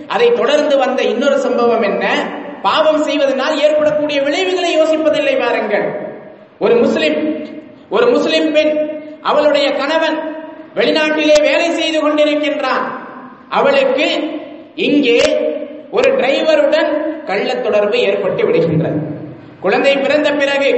அதை 0.07 0.27
தொடர்ந்து 0.31 0.77
வந்த 0.77 1.01
இன்னொரு 1.01 1.37
சம்பவம் 1.37 1.81
என்ன? 1.81 2.05
பாவம் 2.61 3.01
செய்வதனால் 3.03 3.61
ஏற்படக்கூடிய 3.61 4.17
விளைவுகளை 4.21 4.71
யோசிப்பதில்லை 4.79 5.33
பாருங்கள் 5.39 5.87
ஒரு 6.59 6.75
முஸ்லிம் 6.75 7.17
ஒரு 7.89 8.05
முஸ்லிம் 8.07 8.51
பெண் 8.51 8.73
அவளுடைய 9.21 9.67
கணவன் 9.71 10.17
வெளிநாட்டிலே 10.75 11.37
வேலை 11.41 11.67
செய்து 11.69 11.99
கொண்டிருக்கின்றான். 11.99 12.85
அவளுக்கு 13.49 14.07
இங்கே 14.75 15.19
ஒரு 15.91 16.09
டிரைவருடன் 16.17 16.91
கள்ள 17.25 17.55
தொடர்பு 17.55 17.97
ஏற்பட்டு 17.99 18.43
விடுகின்றது. 18.43 19.01
குழந்தை 19.63 19.97
பிறந்த 19.97 20.31
பிறகு 20.31 20.69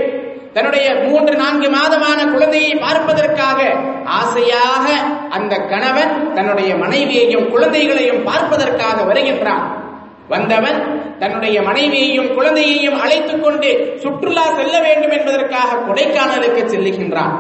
தன்னுடைய 0.54 0.96
மூன்று 0.96 1.36
நான்கு 1.36 1.68
மாதமான 1.68 2.32
குழந்தையை 2.32 2.76
பார்ப்பதற்காக 2.76 3.74
ஆசையாக 4.06 4.90
அந்த 5.30 5.56
கணவன் 5.56 6.34
தன்னுடைய 6.34 6.76
மனைவியையும் 6.76 7.50
குழந்தைகளையும் 7.50 8.24
பார்ப்பதற்காக 8.24 9.04
வருகின்றான். 9.04 9.84
வந்தவன் 10.28 10.78
தன்னுடைய 11.20 11.62
மனைவியையும் 11.62 12.34
குழந்தையையும் 12.34 13.02
அழைத்துக் 13.02 13.44
கொண்டு 13.44 13.98
சுற்றுலா 14.02 14.44
செல்ல 14.44 14.80
வேண்டும் 14.80 15.12
என்பதற்காக 15.12 15.76
கொடைக்கானலுக்கு 15.76 16.64
செல்லுகின்றான். 16.66 17.40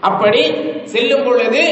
அப்படி 0.00 0.54
செல்லும் 0.84 1.24
பொழுது 1.24 1.62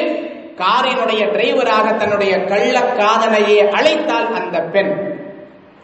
காரினுடைய 0.57 1.23
டிரைவராக 1.23 1.97
தன்னுடைய 1.97 2.37
கள்ளக்காதலையை 2.37 3.69
அழைத்தாள் 3.69 4.33
அந்த 4.33 4.61
பெண். 4.61 5.13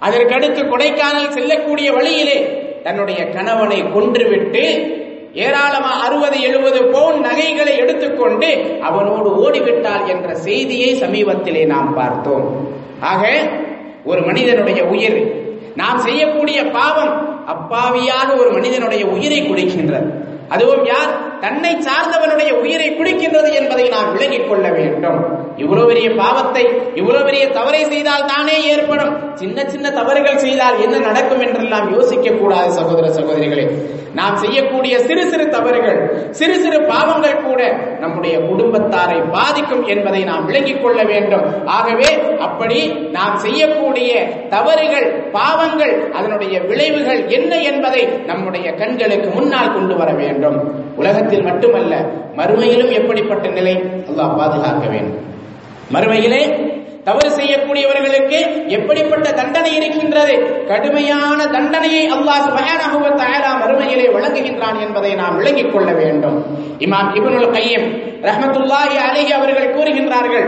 அதற்கடுத்து 0.01 0.63
கொடைக்கானல் 0.65 1.31
செல்லக்கூடிய 1.31 1.93
வழியிலே 1.93 2.60
தன்னுடைய 2.83 3.29
கணவனை 3.29 3.83
கொன்றுவிட்டு 3.83 4.99
ஏராளமா 5.35 5.89
அறுபது 5.89 6.41
எழுபது 6.41 6.85
பவுன் 6.85 7.21
நகைகளை 7.21 7.77
எடுத்துக்கொண்டு 7.77 8.79
அவனோடு 8.81 9.51
ஓடிவிட்டாள் 9.51 10.07
என்ற 10.07 10.35
செய்தியை 10.35 11.03
சமீபத்திலே 11.03 11.67
நாம் 11.67 11.95
பார்த்தோம். 11.95 12.69
ஆக 13.01 13.49
ஒரு 14.05 14.23
மனிதனுடைய 14.23 14.85
உயிர் 14.85 15.45
நாம் 15.77 15.99
செய்யக்கூடிய 15.99 16.65
பாவம் 16.65 17.29
அப்பாவியாக 17.47 18.37
ஒரு 18.37 18.51
மனிதனுடைய 18.51 19.07
உயிரை 19.07 19.43
குடிக்கின்றது. 19.43 20.11
அதுவும் 20.49 20.85
யார்? 20.85 21.39
தன்னை 21.39 21.77
சார்ந்தவனுடைய 21.77 22.51
உயிரை 22.51 22.91
குடிக்கின்றது 22.91 23.53
என்பதை 23.55 23.89
நாம் 23.89 24.13
விளங்கிக் 24.13 24.49
கொள்ள 24.49 24.71
வேண்டும். 24.71 25.40
இவ்வளவு 25.63 25.89
பெரிய 25.91 26.09
பாவத்தை 26.21 26.65
இவ்வளவு 27.01 27.27
பெரிய 27.29 27.45
தவறை 27.59 27.83
செய்தால் 27.93 28.29
தானே 28.33 28.57
ஏற்படும். 28.73 29.15
சின்ன 29.41 29.65
சின்ன 29.73 29.87
தவறுகள் 29.91 30.43
செய்தால் 30.45 30.81
என்ன 30.85 30.99
நடக்கும் 30.99 31.43
என்றெல்லாம் 31.47 31.89
யோசிக்க 31.97 32.31
கூடாது 32.31 32.71
சகோதர 32.73 33.09
சகோதரிகளே. 33.19 33.65
நாம் 34.15 34.37
செய்யக்கூடிய 34.37 34.95
சிறு 34.99 35.25
சிறு 35.31 35.45
தவறுகள் 35.49 35.99
சிறு 36.31 36.55
சிறு 36.63 36.79
பாவங்கள் 36.83 37.43
கூட 37.43 37.61
நம்முடைய 38.01 38.39
குடும்பத்தாரை 38.39 39.19
பாதிக்கும் 39.31 39.85
என்பதை 39.87 40.23
நாம் 40.25 40.47
விளங்கிக் 40.47 40.83
கொள்ள 40.83 41.01
வேண்டும். 41.03 41.45
ஆகவே 41.67 42.11
அப்படி 42.39 42.81
நாம் 43.19 43.37
செய்யக்கூடிய 43.37 44.13
தவறுகள் 44.49 45.09
பாவங்கள் 45.39 45.95
அதனுடைய 46.13 46.57
விளைவுகள் 46.61 47.23
என்ன 47.29 47.53
என்பதை 47.71 48.03
நம்முடைய 48.27 48.69
கண்களுக்கு 48.75 49.31
முன்னால் 49.31 49.75
கொண்டு 49.75 49.97
வர 49.97 50.13
வேண்டும். 50.13 50.59
உலகத்தில் 50.97 51.43
மட்டுமல்ல 51.43 51.95
மறுமையிலும் 52.37 52.95
எப்படிப்பட்ட 53.01 53.49
நிலை? 53.49 53.77
அல்லாஹ் 54.11 54.37
பாதுகாக்க 54.37 54.87
வேண்டும். 54.89 55.19
மறுமையிலே 55.96 56.42
தவறு 57.08 57.30
செய்யக்கூடியவர்களுக்கு 57.38 58.38
எப்படிப்பட்ட 58.78 59.28
தண்டனை 59.40 59.72
இருக்கின்றது 59.80 60.36
கடுமையான 60.70 61.40
தண்டனையை 61.56 62.04
அல்லாஹ் 62.16 62.46
சுப்ஹானஹு 62.48 63.00
வ 63.04 63.10
தஆலா 63.22 63.52
மறுமையிலே 63.62 64.08
வழங்குகின்றான் 64.16 64.80
என்பதை 64.86 65.12
நாம் 65.22 65.38
விளங்கிக் 65.40 65.74
கொள்ள 65.74 65.90
வேண்டும் 66.00 66.38
இமாம் 66.86 67.12
இப்னுல் 67.20 67.54
கையம் 67.58 67.88
ரஹ்மத்துல்லாஹி 68.30 68.98
அலைஹி 69.08 69.32
அவர்கள் 69.40 69.76
கூறுகின்றார்கள் 69.78 70.48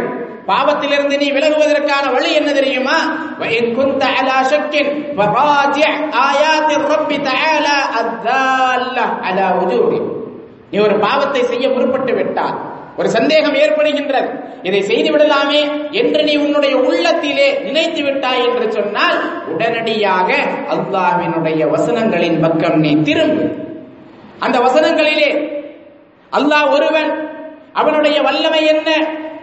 பாவத்திலிருந்து 0.50 1.16
நீ 1.22 1.30
விலகுவதற்கான 1.38 2.06
வழி 2.16 2.30
என்ன 2.40 2.50
தெரியுமா 2.60 2.98
وَإِن 3.42 3.64
كُنتَ 3.78 4.02
عَلَى 4.16 4.38
شَكٍّ 4.52 4.74
فَرَاجِعْ 5.18 5.90
آيَاتِ 6.30 6.70
الرَّبِّ 6.80 7.12
تَعَالَى 7.30 7.76
الدَّالَّةَ 8.02 9.06
عَلَى 9.26 9.46
وُجُوبِهِ 9.58 10.02
நீ 10.72 10.78
ஒரு 10.80 10.96
பாவத்தை 11.00 11.42
செய்ய 11.44 11.66
முற்பட்டு 11.70 12.14
விட்டால் 12.14 12.56
ஒரு 12.97 13.09
சந்தேகம் 13.11 13.55
ஏற்படுகின்றது. 13.55 14.31
இதை 14.63 14.83
செய்து 14.83 15.11
விடலாமே 15.11 15.61
என்று 15.91 16.25
நீ 16.25 16.37
உன்னுடைய 16.37 16.77
உள்ளத்திலே 16.77 17.61
நினைத்து 17.65 18.03
விட்டாய் 18.03 18.45
என்று 18.45 18.73
சொன்னால் 18.73 19.19
உடனடியாக 19.49 20.31
அல்லாஹ்வினுடைய 20.75 21.71
வசனங்களின் 21.71 22.41
பக்கம் 22.41 22.79
நீ 22.81 23.03
திரும்பு. 23.03 23.45
அந்த 24.39 24.59
வசனங்களிலே 24.59 25.31
அல்லாஹ் 26.33 26.71
ஒருவன் 26.71 27.11
அவனுடைய 27.73 28.23
வல்லமை 28.23 28.67
என்ன? 28.67 28.89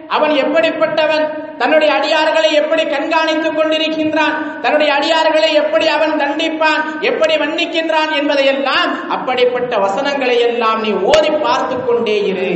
அவன் 0.08 0.30
எப்படிப்பட்டவன்? 0.30 1.24
தன்னுடைய 1.60 1.90
அடியார்களை 1.98 2.50
எப்படி 2.60 2.84
கண்காணித்துக் 2.94 3.56
கொண்டிருக்கின்றான்? 3.58 4.36
தன்னுடைய 4.64 4.90
அடியார்களை 4.98 5.50
எப்படி 5.62 5.86
அவன் 5.96 6.14
தண்டிப்பான்? 6.22 6.80
எப்படி 7.10 7.34
மன்னிக்கின்றான் 7.42 8.12
என்பதையெல்லாம் 8.20 8.90
அப்படிப்பட்ட 9.16 9.72
வசனங்களை 9.86 10.38
எல்லாம் 10.48 10.80
நீ 10.84 10.92
ஓதி 11.14 11.32
பார்த்து 11.44 11.76
கொண்டே 11.80 12.16
இரு. 12.30 12.52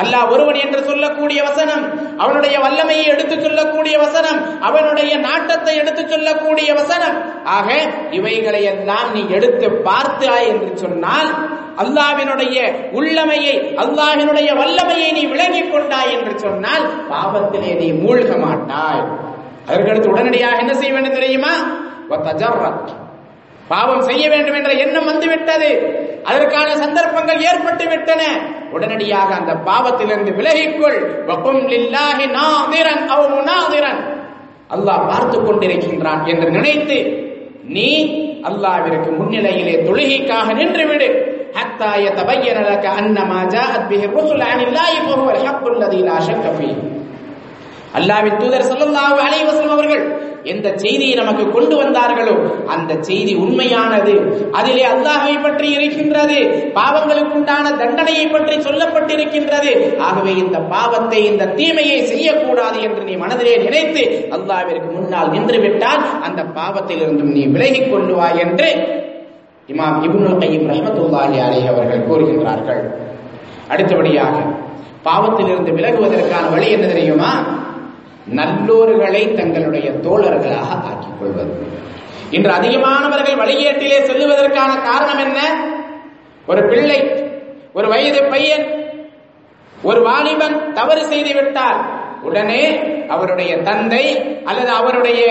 அல்லாஹ் 0.00 0.28
ஒருவன் 0.32 0.58
என்று 0.64 0.80
சொல்லக்கூடிய 0.88 1.40
வசனம் 1.48 1.84
அவனுடைய 2.22 2.56
வல்லமையை 2.64 3.06
எடுத்து 3.14 3.36
சொல்லக்கூடிய 3.44 3.94
வசனம் 4.04 4.38
அவனுடைய 4.68 5.12
நாட்டத்தை 5.26 5.74
எடுத்து 5.82 6.02
சொல்லக்கூடிய 6.12 6.68
வசனம். 6.80 7.16
ஆக 7.56 7.68
இவைகளை 8.18 8.62
எல்லாம் 8.72 9.08
நீ 9.14 9.22
எடுத்து 9.38 9.68
பார்த்தாய் 9.88 10.50
என்று 10.52 10.70
சொன்னால் 10.84 11.30
அல்லாவினுடைய 11.82 12.56
உள்ளமையை 12.98 13.54
அல்லாஹினுடைய 13.82 14.48
வல்லமையை 14.60 14.99
நீ 15.60 15.68
கொண்டாய் 15.68 16.12
என்று 16.12 16.38
சொன்னால் 16.38 16.84
பாவத்திலே 17.10 17.76
நீ 17.76 17.92
மூழ்க 17.92 18.38
மாட்டாய். 18.38 19.02
அதற்கடுத்து 19.68 20.06
உடனடியாக 20.06 20.56
என்ன 20.56 20.74
செய்ய 20.74 20.92
வேண்டும் 20.92 21.12
தெரியுமா? 21.12 21.52
பாவம் 23.68 24.02
செய்ய 24.02 24.28
வேண்டும் 24.28 24.54
என்ற 24.54 24.70
எண்ணம் 24.72 25.04
வந்துவிட்டது. 25.04 25.68
அதற்கான 26.24 26.76
சந்தர்ப்பங்கள் 26.76 27.40
ஏற்பட்டு 27.40 27.88
விட்டன. 27.88 28.22
உடனடியாக 28.70 29.34
அந்த 29.34 29.52
பாவத்திலிருந்து 29.54 30.32
விலகிக்கொள். 30.38 31.24
வகும் 31.26 31.68
லில்லாஹி 31.68 32.26
நாதிரன் 32.38 33.06
அவ் 33.06 33.28
முனாதிரன். 33.34 34.00
அல்லாஹ் 34.74 35.08
பார்த்து 35.10 35.38
கொண்டிருக்கின்றான் 35.38 36.26
என்று 36.26 36.50
நினைத்து 36.50 37.28
நீ 37.64 37.90
அல்லாவிற்கு 38.42 39.10
முன்னிலையிலே 39.18 39.74
தொழுகைக்காக 39.86 40.54
நின்றுவிடு 40.54 41.29
حتى 41.55 41.91
يتبين 41.99 42.57
لك 42.63 42.85
أن 42.97 43.15
ما 43.25 43.41
جاءت 43.47 43.83
به 43.89 44.01
الرسل 44.05 44.39
عن 44.43 44.59
الله 44.61 44.91
فهو 45.07 45.27
الحق 45.29 45.63
الذي 45.67 46.01
لا 46.01 46.17
شك 46.21 46.45
فيه 46.57 46.75
அல்லாவின் 47.95 48.39
தூதர் 48.39 48.67
ஸல்லல்லாஹு 48.69 49.17
அலைஹி 49.25 49.43
வஸல்லம் 49.45 49.75
அவர்கள் 49.75 50.01
எந்த 50.45 50.67
செய்தியை 50.81 51.13
நமக்கு 51.19 51.43
கொண்டு 51.49 51.75
வந்தார்களோ 51.75 52.33
அந்த 52.73 52.91
செய்தி 53.07 53.33
உண்மையானது 53.43 54.15
அதிலே 54.55 54.83
அல்லாஹ்வை 54.89 55.35
பற்றி 55.45 55.67
இருக்கின்றது 55.77 56.37
பாவங்களுக்கு 56.75 57.33
உண்டான 57.33 57.71
தண்டனையை 57.79 58.25
பற்றி 58.27 58.57
சொல்லப்பட்டிருக்கின்றது 58.67 59.71
ஆகவே 60.07 60.33
இந்த 60.43 60.59
பாவத்தை 60.73 61.21
இந்த 61.31 61.49
தீமையை 61.59 61.97
செய்யக்கூடாது 62.11 62.79
என்று 62.87 63.03
நீ 63.09 63.15
மனதிலே 63.23 63.55
நினைத்து 63.65 64.03
அல்லாஹ்விற்கு 64.37 64.91
முன்னால் 64.97 65.33
நின்று 65.35 65.59
விட்டால் 65.65 66.03
அந்த 66.27 66.43
பாவத்திலிருந்தும் 66.59 67.33
நீ 67.37 67.45
விலகிக் 67.55 67.91
கொள்ளுவாய் 67.93 68.41
என்று 68.45 68.69
இமாம் 69.70 69.98
இபுனுல் 70.06 70.38
கையம் 70.38 70.68
ரஹ்மத்துல்லாஹி 70.70 71.36
அலி 71.46 71.66
அவர்கள் 71.66 72.06
கூறுகின்றார்கள். 72.06 72.82
அடுத்தபடியாக 73.68 74.36
பாவத்திலிருந்து 75.04 75.72
விலகுவதற்கான 75.76 76.50
வழி 76.50 76.70
என்ன 76.70 76.86
தெரியுமா? 76.86 77.32
நல்லோர்களை 78.38 79.34
தங்களுடைய 79.34 79.90
தோழர்களாக 80.06 80.70
ஆக்கிக் 80.88 81.18
கொள்வது. 81.20 81.52
இன்று 82.30 82.50
அதிகமானவர்கள் 82.50 83.40
வழிகேட்டிலே 83.42 83.98
செல்லுவதற்கான 84.08 84.72
காரணம் 84.82 85.18
என்ன? 85.18 85.40
ஒரு 86.46 86.62
பிள்ளை 86.64 87.00
ஒரு 87.72 87.88
வயது 87.88 88.22
பையன் 88.24 88.66
ஒரு 89.82 90.00
வாலிபன் 90.02 90.72
தவறு 90.72 91.04
செய்து 91.04 91.34
விட்டார் 91.34 91.78
உடனே 92.22 92.62
அவருடைய 93.08 93.62
தந்தை 93.62 94.04
அல்லது 94.44 94.70
அவருடைய 94.70 95.22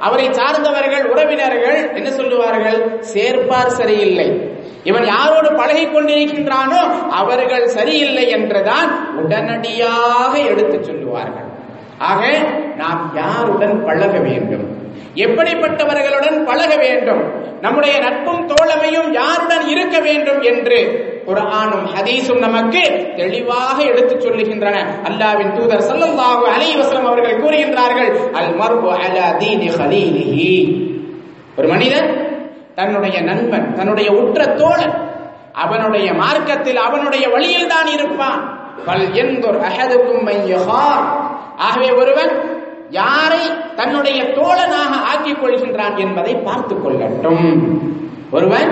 அவரை 0.00 0.32
சார்ந்தவர்கள் 0.32 1.04
உறவினர்கள் 1.04 1.94
என்ன 1.94 2.10
சொல்லுவார்கள்? 2.10 3.04
சேர்ப்பார் 3.12 3.66
சரியில்லை. 3.66 4.50
இவன் 4.84 5.02
யாரோடு 5.02 5.56
பழகி 5.56 5.86
கொண்டிருக்கின்றானோ 5.86 7.08
அவர்கள் 7.10 7.68
சரியில்லை 7.68 8.28
என்றுதான் 8.28 9.16
உடனடியாக 9.16 10.38
எடுத்துச் 10.38 10.84
சொல்லுவார்கள். 10.84 11.48
ஆக 11.98 12.38
நாம் 12.76 13.12
யாருடன் 13.14 13.84
பழக 13.84 14.18
வேண்டும்? 14.18 14.79
எப்படிப்பட்டவர்களுடன் 15.26 16.38
பழக 16.48 16.72
வேண்டும்? 16.76 17.22
நம்முடைய 17.60 17.94
நட்பும் 17.98 18.44
தோழமையும் 18.50 19.08
யாருடன் 19.12 19.64
இருக்க 19.68 19.96
வேண்டும் 19.98 20.40
என்று 20.42 20.78
குர்ஆனும் 21.26 21.86
ஹதீஸும் 21.94 22.42
நமக்கு 22.46 22.82
தெளிவாக 23.16 23.78
எடுத்துச் 23.82 24.24
சொல்லுகின்றன. 24.24 24.76
அல்லாவின் 25.08 25.52
தூதர் 25.56 25.84
ஸல்லல்லாஹு 25.90 26.44
அலைஹி 26.54 26.76
வஸல்லம் 26.80 27.08
அவர்கள் 27.10 27.40
கூறுகின்றார்கள் 27.42 28.10
அல் 28.32 28.52
மர்பு 28.54 28.90
அலா 28.98 29.26
தீனி 29.42 29.68
ஹலீலிஹி 29.78 30.50
ஒரு 31.58 31.68
மனிதன் 31.68 32.08
தன்னுடைய 32.74 33.16
நண்பன் 33.20 33.68
தன்னுடைய 33.74 34.10
உற்ற 34.12 34.40
தோழன் 34.60 34.96
அவனுடைய 35.64 36.08
மார்க்கத்தில் 36.14 36.80
அவனுடைய 36.86 37.24
வழியில் 37.28 37.66
தான் 37.66 37.88
இருப்பான். 37.96 38.40
பல் 38.86 39.06
எந்தொரு 39.22 39.58
அஹதுக்கும் 39.68 40.28
ஆகவே 41.66 41.88
ஒருவன் 41.92 42.32
யாரை 42.90 43.74
தன்னுடைய 43.76 44.22
தோழனாக 44.22 44.92
ஆக்கிக் 45.06 45.44
கொள்கின்றான் 45.44 45.96
என்பதை 45.96 46.34
பார்த்துக் 46.34 46.86
கொள்ளட்டும். 46.86 47.58
ஒருவன் 48.30 48.70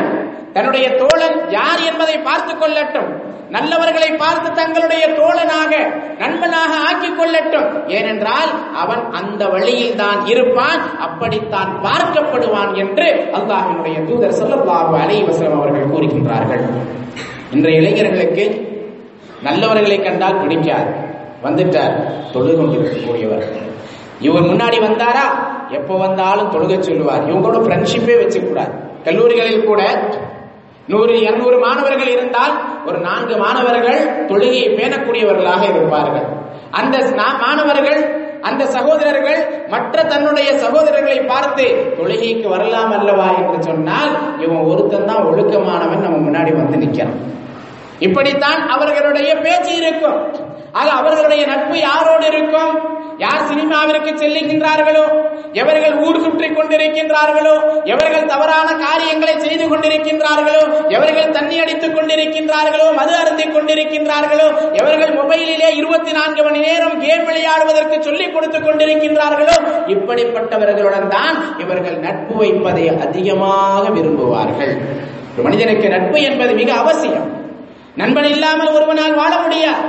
தன்னுடைய 0.52 0.94
தோழன் 0.94 1.50
யார் 1.50 1.80
என்பதை 1.92 2.18
பார்த்துக் 2.18 2.62
கொள்ளட்டும். 2.62 3.26
நல்லவர்களை 3.52 4.16
பார்த்து 4.16 4.52
தங்களுடைய 4.52 5.08
தோழனாக 5.08 6.00
நண்பனாக 6.18 6.76
ஆக்கிக் 6.76 7.20
கொள்ளட்டும். 7.20 7.88
ஏனென்றால் 7.88 8.74
அவன் 8.74 9.10
அந்த 9.10 9.48
வழியில் 9.48 9.96
தான் 9.96 10.26
இருப்பான் 10.26 10.98
அப்படித்தான் 10.98 11.80
பார்க்கப்படுவான் 11.82 12.74
என்று 12.74 13.30
அல்லாஹினுடைய 13.32 14.04
தூதர் 14.08 14.34
ஸல்லல்லாஹு 14.42 14.96
அலைஹி 14.96 15.52
அவர்கள் 15.52 15.86
கூறுகின்றார்கள். 15.86 16.64
இன்றைய 17.52 17.80
இளைஞர்களுக்கு 17.80 18.44
நல்லவர்களை 19.44 20.02
கண்டால் 20.02 20.40
பிடிக்காது. 20.40 21.06
வந்துட்டார் 21.44 22.02
தொழுது 22.32 22.62
கொண்டிருக்கக்கூடியவர்கள் 22.62 23.67
இவர் 24.26 24.48
முன்னாடி 24.50 24.78
வந்தாரா? 24.88 25.26
எப்போ 25.70 25.94
வந்தாலும் 25.96 26.50
தொழுக 26.52 26.80
சொல்லுவார். 26.80 27.24
இவங்களோட 27.30 27.58
ஃப்ரெண்ட்ஷிப்பே 27.64 28.16
வச்சுக்கூடாது. 28.22 28.72
கல்லூரிகளில் 29.04 29.64
கூட 29.64 29.82
நூறு 30.86 31.14
இருநூறு 31.20 31.56
மாணவர்கள் 31.58 32.10
இருந்தால் 32.12 32.54
ஒரு 32.86 32.98
நான்கு 32.98 33.34
மாணவர்கள் 33.36 34.00
தொழுகையை 34.28 34.68
பேணக்கூடியவர்களாக 34.78 35.62
இருப்பார்கள். 35.72 36.26
அந்த 36.70 36.96
மாணவர்கள் 37.44 38.00
அந்த 38.48 38.66
சகோதரர்கள் 38.66 39.68
மற்ற 39.68 40.02
தன்னுடைய 40.02 40.48
சகோதரர்களை 40.64 41.26
பார்த்து 41.26 41.64
தொழுகைக்கு 41.98 42.48
வரலாம் 42.48 42.92
அல்லவா 42.98 43.28
என்று 43.40 43.58
சொன்னால் 43.62 44.10
இவன் 44.38 44.66
ஒருத்தன் 44.70 45.08
தான் 45.10 45.26
ஒழுக்கமானவன் 45.30 46.04
நம்ம 46.06 46.18
முன்னாடி 46.26 46.52
வந்து 46.60 46.76
நிற்கிறான். 46.76 47.18
இப்படித்தான் 47.98 48.60
அவர்களுடைய 48.74 49.30
பேச்சு 49.44 49.72
இருக்கும். 49.82 50.18
ஆக 50.72 50.88
அவர்களுடைய 50.90 51.42
நட்பு 51.46 51.76
யாரோடு 51.88 52.26
இருக்கும்? 52.32 52.74
யார் 53.22 53.46
சினிமாவிற்கு 53.50 54.10
செல்லுகின்றார்களோ 54.20 55.04
எவர்கள் 55.52 55.94
ஊர் 56.06 56.20
சுற்றி 56.24 56.48
கொண்டிருக்கின்றார்களோ 56.48 57.54
எவர்கள் 57.84 58.26
தவறான 58.26 58.68
காரியங்களை 58.84 59.34
செய்து 59.38 59.64
கொண்டிருக்கின்றார்களோ 59.66 60.62
எவர்கள் 60.88 61.30
தண்ணி 61.30 61.58
அடித்துக் 61.58 61.96
கொண்டிருக்கின்றார்களோ 61.96 62.86
மது 62.94 63.14
அருந்திக் 63.16 63.54
கொண்டிருக்கின்றார்களோ 63.54 64.46
எவர்கள் 64.72 65.12
மொபைலிலே 65.18 65.70
இருபத்தி 65.80 66.12
நான்கு 66.12 66.42
மணி 66.42 66.58
நேரம் 66.58 67.00
கேம் 67.00 67.26
விளையாடுவதற்கு 67.28 67.98
சொல்லிக் 68.00 68.34
கொடுத்துக் 68.34 68.66
கொண்டிருக்கின்றார்களோ 68.66 69.56
இப்படிப்பட்டவர்களுடன் 69.86 71.08
தான் 71.08 71.58
இவர்கள் 71.58 71.98
நட்பு 71.98 72.36
வைப்பதை 72.36 72.88
அதிகமாக 72.88 73.84
விரும்புவார்கள். 73.88 74.74
மனிதனுக்கு 75.42 75.88
நட்பு 75.88 76.22
என்பது 76.22 76.54
மிக 76.54 76.72
அவசியம். 76.72 77.28
நண்பன் 77.94 78.24
இல்லாமல் 78.24 78.72
ஒருவனால் 78.72 79.14
வாழ 79.14 79.32
முடியாது. 79.36 79.84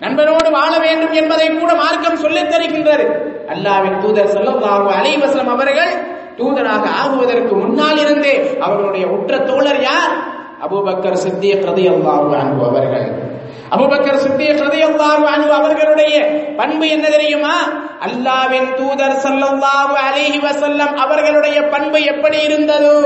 நண்பனோடு 0.00 0.50
வாழ 0.50 0.78
வேண்டும் 0.78 1.12
என்பதை 1.12 1.58
கூட 1.58 1.74
மார்க்கம் 1.74 2.16
சொல்லித் 2.16 2.50
தருகின்றது. 2.50 3.04
அல்லாவின் 3.48 4.00
தூதர் 4.00 4.32
ஸல்லல்லாஹு 4.34 4.88
அலைஹி 4.98 5.48
அவர்கள் 5.48 5.92
தூதராக 6.38 6.86
ஆகுவதற்கு 7.02 7.54
முன்னால் 7.54 7.98
இருந்தே 7.98 8.58
அவர்களுடைய 8.60 9.06
உற்ற 9.06 9.38
தோழர் 9.38 9.82
யார்? 9.82 10.14
அபூபக்கர் 10.60 11.12
சித்திய 11.12 11.54
ரலியல்லாஹு 11.54 12.34
அன்ஹு 12.34 12.64
அவர்கள். 12.68 13.23
அபுபக்கர் 13.70 14.18
சித்திக் 14.18 14.60
ரதியல்லாஹு 14.66 15.24
அன்ஹு 15.34 15.50
அவர்களுடைய 15.50 16.14
பண்பு 16.56 16.88
என்ன 16.88 17.08
தெரியுமா? 17.08 17.54
அல்லாஹ்வின் 18.00 18.74
தூதர் 18.74 19.16
ஸல்லல்லாஹு 19.24 19.94
அலைஹி 20.06 20.38
வஸல்லம் 20.38 20.94
அவர்களுடைய 20.94 21.68
பண்பு 21.68 22.04
எப்படி 22.04 22.38
இருந்ததோ? 22.42 22.96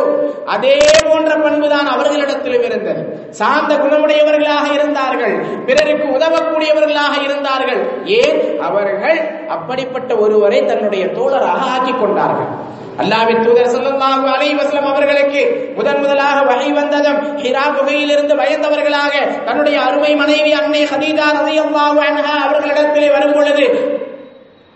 அதே 0.45 0.79
போன்ற 1.11 1.35
பண்புதான் 1.35 1.87
அவர்களிடத்திலும் 1.87 2.63
இருந்தது. 2.63 3.31
சாந்த 3.31 3.75
குணமுடையவர்களாக 3.75 4.73
இருந்தார்கள் 4.73 5.65
பிறருக்கு 5.67 6.09
உதவக்கூடியவர்களாக 6.19 7.23
இருந்தார்கள். 7.23 8.05
ஏன்? 8.05 8.61
அவர்கள் 8.61 9.47
அப்படிப்பட்ட 9.49 10.17
ஒருவரை 10.17 10.67
தன்னுடைய 10.67 11.07
தோழராக 11.07 11.61
ஆக்கிக் 11.77 12.01
கொண்டார்கள். 12.01 12.51
அல்லாவின் 12.99 13.43
தூதர் 13.45 13.71
ஸல்லல்லாஹு 13.75 14.25
அலைஹி 14.35 14.55
வஸல்லம் 14.61 14.89
அவர்களுக்கு 14.93 15.41
முதன் 15.77 16.01
முதலாக 16.01 16.39
வகை 16.49 16.71
வந்ததும் 16.79 17.21
ஹிரா 17.43 17.65
குகையிலிருந்து 17.77 18.35
பயந்தவர்களாக 18.41 19.13
தன்னுடைய 19.47 19.77
அருமை 19.81 20.13
மனைவி 20.17 20.53
அன்னை 20.61 20.83
ஹதீஜா 20.93 21.29
ரலியல்லாஹு 21.39 22.01
அன்ஹா 22.09 22.35
அவர்களிடத்திலே 22.47 23.09
வரும் 23.17 23.37
பொழுது 23.37 23.67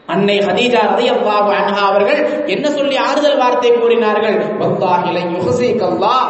அன்னை 0.08 0.36
ஹதீஜா 0.46 0.80
ரலியல்லாஹு 0.92 1.50
அன்ஹா 1.58 1.82
அவர்கள் 1.90 2.20
என்ன 2.46 2.66
சொல்லி 2.70 2.96
ஆறுதல் 3.06 3.40
வார்த்தை 3.42 3.70
கூறினார்கள்? 3.72 4.38
வல்லாஹி 4.60 5.10
லை 5.16 5.24
யுஹ்ஸிகல்லாஹ் 5.34 6.26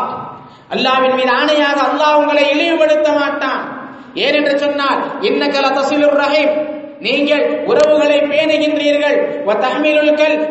அல்லாஹ்வின் 0.71 1.17
மீது 1.19 1.33
ஆணையாக 1.39 1.79
அல்லாஹ் 1.89 2.19
உங்களை 2.21 2.45
இழிவுபடுத்த 2.53 3.09
மாட்டான். 3.13 3.63
ஏனென்று 4.17 4.55
சொன்னால் 4.59 4.99
இன்னக 5.21 5.57
தசிலுர் 5.79 6.17
ரஹீம். 6.17 6.53
நீங்கள் 7.05 7.45
உறவுகளை 7.71 8.19
பேணுகின்றீர்கள். 8.33 9.17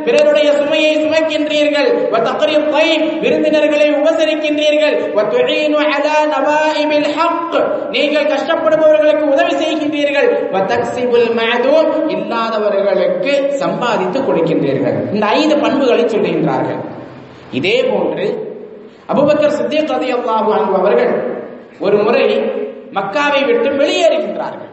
பிறருடைய 0.05 0.49
சுமையை 0.59 0.91
சுமக்கின்றீர்கள். 1.03 1.89
விருந்தினர்களை 3.23 3.87
உபசரிக்கின்றீர்கள். 3.99 4.95
நீங்கள் 7.95 8.29
கஷ்டப்படுபவர்களுக்கு 8.33 9.25
உதவி 9.35 9.53
செய்கின்றீர்கள். 9.61 10.29
இல்லாதவர்களுக்கு 12.15 13.33
சம்பாதித்து 13.63 14.19
கொடுக்கின்றீர்கள். 14.19 14.97
இந்த 15.13 15.25
ஐந்து 15.25 15.57
பண்புகளை 15.57 16.03
சொல்லுகின்றார்கள் 16.03 16.81
இதே 17.51 17.77
போன்று 17.83 18.25
அபுபக்கர் 19.13 19.57
சித்திக் 19.59 19.91
ரலியல்லாஹு 19.93 20.51
அவர்கள் 20.79 21.13
ஒரு 21.79 21.97
முறை 21.97 22.25
மக்காவை 22.97 23.41
விட்டு 23.45 23.69
வெளியேறுகின்றார்கள். 23.69 24.70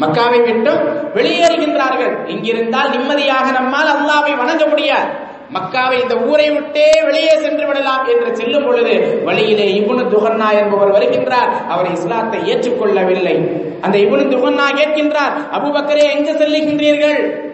மக்காவை 0.00 0.44
விட்டு 0.44 0.72
வெளியேறுகின்றார்கள். 1.14 2.14
இங்கிருந்தால் 2.26 2.90
நிம்மதியாக 2.90 3.50
நம்மால் 3.50 3.92
அல்லாவை 3.96 4.36
வணங்க 4.36 4.66
முடியாது. 4.66 5.24
மக்காவை 5.54 6.02
இந்த 6.02 6.16
ஊரை 6.16 6.50
விட்டே 6.50 7.02
வெளியே 7.04 7.28
சென்று 7.28 7.66
விடலாம் 7.66 8.06
என்று 8.06 8.36
செல்லும் 8.36 8.64
பொழுது 8.64 9.22
வழியிலே 9.24 9.66
இபுனு 9.80 10.04
துகன்னா 10.14 10.48
என்பவர் 10.58 10.92
வருகின்றார். 10.92 11.50
அவர் 11.68 11.92
இஸ்லாத்தை 11.92 12.40
ஏற்றுக்கொள்ளவில்லை. 12.52 13.36
அந்த 13.80 13.98
இபுனு 13.98 14.26
துகன்னா 14.34 14.66
கேட்கின்றார் 14.80 15.34
அபுபக்கரே 15.52 16.04
எங்கு 16.14 16.32
செல்லுகின்றீர்கள்? 16.32 17.44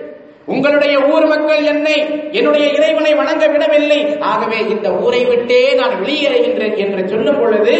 உங்களுடைய 0.47 0.95
ஊர் 1.13 1.27
மக்கள் 1.27 1.63
என்னை 1.65 1.97
என்னுடைய 2.33 2.67
இறைவனை 2.69 3.13
வணங்க 3.15 3.45
விடவில்லை. 3.47 3.99
ஆகவே 4.21 4.59
இந்த 4.69 4.89
ஊரை 4.93 5.25
விட்டே 5.25 5.75
நான் 5.75 5.99
வெளியேறுகின்றேன் 6.01 6.77
என்று 6.77 7.09
சொல்லும் 7.09 7.41
பொழுது 7.41 7.75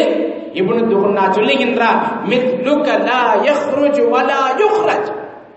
இப்னு 0.53 0.81
துகுன்னா 0.91 1.25
சொல்லுகின்றார் 1.37 1.99
மித்லுக 2.23 2.87
லா 3.07 3.21
யஹ்ருஜு 3.47 4.03
வலா 4.09 4.41
யுஹ்ரஜ். 4.61 5.11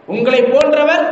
உங்களை 0.06 0.42
போன்றவர் 0.42 1.04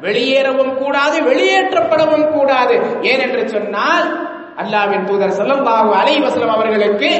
வெளியேறவும் 0.00 0.74
கூடாது 0.74 1.16
வெளியேற்றப்படவும் 1.22 2.28
கூடாது. 2.32 2.74
ஏனென்று 3.02 3.44
சொன்னால் 3.46 4.06
அல்லாஹ்வின் 4.56 5.04
தூதர் 5.04 5.36
ஸல்லல்லாஹு 5.40 5.90
அலை 5.94 6.20
வசலம் 6.20 6.48
அவர்களுக்கு 6.48 7.10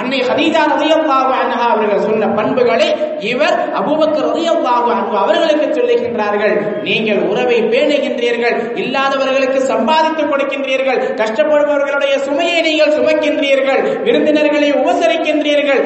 அன்னை 0.00 0.18
ஹதீஜா 0.28 0.60
ரதியல்லாஹு 0.72 1.32
அன்ஹா 1.40 1.64
அவர்கள் 1.72 2.04
சொன்ன 2.06 2.28
பண்புகளை 2.38 2.86
இவர் 3.32 3.56
அபூபக்கர் 3.80 4.26
ரதியல்லாஹு 4.28 4.88
அன்ஹு 4.94 5.16
அவர்களுக்கு 5.22 5.66
சொல்லுகின்றார்கள் 5.78 6.54
நீங்கள் 6.86 7.20
உறவை 7.30 7.58
பேணுகின்றீர்கள் 7.72 8.56
இல்லாதவர்களுக்கு 8.82 9.60
சம்பாதித்து 9.72 10.24
கொடுக்கின்றீர்கள் 10.32 11.00
கஷ்டப்படுபவர்களுடைய 11.20 12.14
சுமையை 12.26 12.58
நீங்கள் 12.68 12.94
சுமக்கின்றீர்கள் 12.98 13.82
விருந்தினர்களை 14.06 14.70
உபசரிக்கின்றீர்கள் 14.80 15.82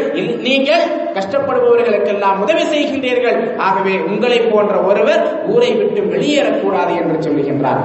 நீங்கள் 0.49 0.85
கஷ்டப்படுபவர்களுக்கெல்லாம் 1.19 2.41
உதவி 2.45 2.65
செய்கின்றீர்கள். 2.73 3.39
ஆகவே 3.69 3.95
உங்களை 4.11 4.41
போன்ற 4.53 4.75
ஒருவர் 4.91 5.23
ஊரை 5.55 5.71
விட்டு 5.79 6.03
வெளியேறக்கூடாது 6.13 6.93
என்று 7.03 7.19
சொல்லுகின்றார். 7.27 7.83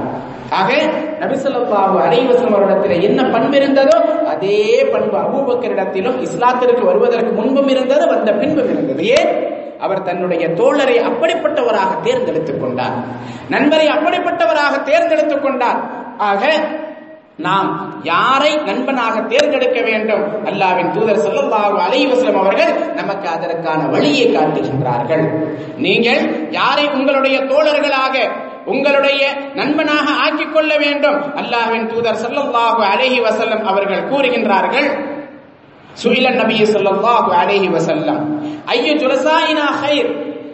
ஆக 0.60 0.70
நபிசல்லாஹு 1.20 1.96
அலைவசம் 2.06 2.54
அவரிடத்தில் 2.56 3.04
என்ன 3.08 3.20
பண்பு 3.34 3.56
இருந்ததோ 3.60 3.96
அதே 4.42 4.88
பண்பு 4.92 5.16
அபூபக்கரிடத்திலும் 5.18 6.26
இஸ்லாத்திற்கு 6.26 6.84
வருவதற்கு 6.84 7.32
முன்பும் 7.32 7.68
இருந்தது 7.68 8.08
வந்த 8.08 8.32
பின்பும் 8.32 8.70
இருந்தது. 8.70 9.04
ஏன்? 9.04 9.60
அவர் 9.80 10.02
தன்னுடைய 10.02 10.48
தோழரை 10.48 11.02
அப்படிப்பட்டவராக 11.02 12.00
தேர்ந்தெடுத்துக் 12.02 12.60
கொண்டார். 12.60 12.92
நண்பரை 13.48 13.86
அப்படிப்பட்டவராக 13.86 14.82
தேர்ந்தெடுத்துக் 14.84 15.42
கொண்டார். 15.42 15.80
ஆக 16.18 16.52
நாம் 17.36 17.94
யாரை 18.02 18.56
நண்பனாக 18.56 19.20
தேர்ந்தெடுக்க 19.20 19.80
வேண்டும்? 19.80 20.46
அல்லாவின் 20.46 20.90
தூதர் 20.90 21.16
ஸல்லல்லாஹு 21.16 21.78
அலைவசம் 21.90 22.36
அவர்கள் 22.36 22.72
நமக்கு 22.94 23.28
அதற்கான 23.28 23.86
வழியை 23.86 24.36
காட்டுகின்றார்கள். 24.36 25.46
நீங்கள் 25.76 26.50
யாரை 26.50 26.88
உங்களுடைய 26.88 27.38
தோழர்களாக 27.38 28.28
உங்களுடைய 28.66 29.22
நண்பனாக 29.54 30.06
ஆக்கிக் 30.24 30.54
கொள்ள 30.54 30.72
வேண்டும். 30.76 31.18
அல்லாஹின் 31.36 31.88
தூதர் 31.88 32.20
சல்லாஹு 32.22 32.82
அழகி 32.86 33.20
வசல்லம் 33.20 33.64
அவர்கள் 33.66 34.08
கூறுகின்றார்கள் 34.08 34.88
சுயில 35.96 36.28
நபி 36.34 36.58
ஸல்லல்லாஹு 36.70 37.30
அலைஹி 37.38 37.68
வசல்லம் 37.68 38.20
ஐயோ 38.66 38.92
ஜுலசாயினா 39.00 39.66
ஹைர் 39.80 40.10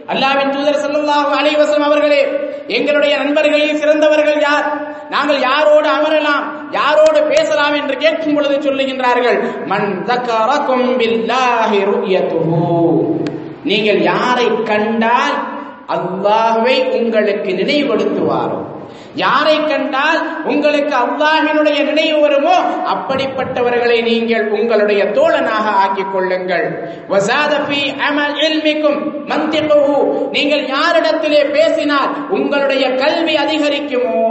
அல்லாவின் 0.08 0.52
தூதர் 0.52 0.82
சல்லாஹு 0.84 1.30
அலைஹி 1.38 1.56
வசல்லம் 1.56 1.88
அவர்களே 1.88 2.22
எங்களுடைய 2.68 3.12
நண்பர்களில் 3.16 3.80
சிறந்தவர்கள் 3.80 4.40
யார்? 4.42 4.66
நாங்கள் 5.10 5.38
யாரோடு 5.42 5.88
அமரலாம் 5.88 6.42
யாரோடு 6.72 7.20
பேசலாம் 7.30 7.74
என்று 7.74 7.94
கேட்கும் 7.96 8.34
பொழுது 8.34 8.56
சொல்லுகின்றார்கள் 8.62 9.38
மன் 9.66 9.88
தக்கரக்கும் 10.04 10.88
பில்லாஹி 10.98 11.78
ருயத்துஹு. 11.90 12.58
நீங்கள் 13.64 14.00
யாரை 14.04 14.48
கண்டால் 14.64 15.36
அல்லாஹுவை 15.96 16.76
உங்களுக்கு 16.98 17.50
நினைவுபடுத்துவார்? 17.60 18.56
யாரை 19.14 19.54
கண்டால் 19.64 20.18
உங்களுக்கு 20.44 20.94
அல்லாஹினுடைய 20.96 21.78
நினைவு 21.84 22.18
வருமோ? 22.20 22.56
அப்படிப்பட்டவர்களை 22.92 24.02
நீங்கள் 24.02 24.44
உங்களுடைய 24.48 25.04
தோழனாக 25.04 25.66
ஆக்கிக் 25.84 26.12
கொள்ளுங்கள். 26.12 26.66
நீங்கள் 30.36 30.64
யாரிடத்திலே 30.74 31.40
பேசினால் 31.56 32.10
உங்களுடைய 32.30 32.94
கல்வி 32.94 33.34
அதிகரிக்குமோ? 33.44 34.22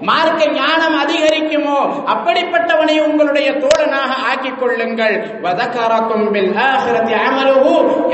மார்க்க 0.00 0.50
ஞானம் 0.60 0.98
அதிகரிக்குமோ? 1.04 1.78
அப்படிப்பட்டவனை 2.14 2.96
உங்களுடைய 3.00 3.50
தோழனாக 3.64 4.12
ஆக்கிக் 4.30 4.60
கொள்ளுங்கள். 4.60 5.16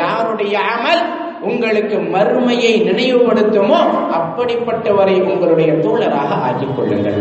யாருடைய 0.03 0.59
அமல் 0.75 1.05
உங்களுக்கு 1.51 1.97
மறுமையை 2.15 2.73
நினைவுபடுத்துமோ 2.89 3.81
அப்படிப்பட்டவரை 4.19 5.17
உங்களுடைய 5.31 5.71
தோழராக 5.85 6.41
ஆக்கிக் 6.49 6.77
கொள்ளுங்கள் 6.77 7.19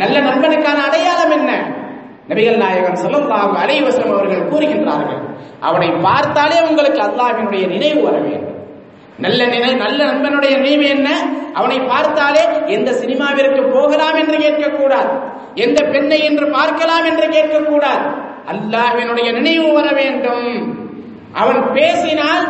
நல்ல 0.00 0.16
நண்பனுக்கான 0.28 0.78
அடையாளம் 0.88 1.34
என்ன? 1.38 1.50
நபிகள் 2.28 2.62
நாயகம் 2.62 3.00
சொல்லும் 3.02 3.30
அலைவசம் 3.62 4.12
அவர்கள் 4.14 4.48
கூறுகின்றார்கள் 4.50 5.22
அவனை 5.68 5.88
பார்த்தாலே 6.06 6.58
உங்களுக்கு 6.68 7.00
அல்லாஹ்வினுடைய 7.06 7.64
நினைவு 7.74 8.00
வர 8.02 8.16
வேண்டும். 8.26 8.56
நல்ல 9.18 9.40
நினை 9.46 9.70
நல்ல 9.84 9.98
நண்பனுடைய 10.10 10.52
நினைவு 10.58 10.84
என்ன? 10.96 11.08
அவனை 11.54 11.78
பார்த்தாலே 11.92 12.42
எந்த 12.76 12.90
சினிமாவிற்கு 13.00 13.62
போகலாம் 13.76 14.18
என்று 14.22 14.36
கேட்கக்கூடாது 14.44 15.12
எந்த 15.66 15.80
பெண்ணை 15.92 16.18
என்று 16.24 16.46
பார்க்கலாம் 16.56 17.06
என்று 17.10 17.26
கேட்கக்கூடாது 17.36 18.04
அல்லாஹ்வினுடைய 18.52 19.28
நினைவு 19.38 19.68
வர 19.72 19.88
வேண்டும். 20.00 20.46
அவன் 21.32 21.72
பேசினால் 21.72 22.44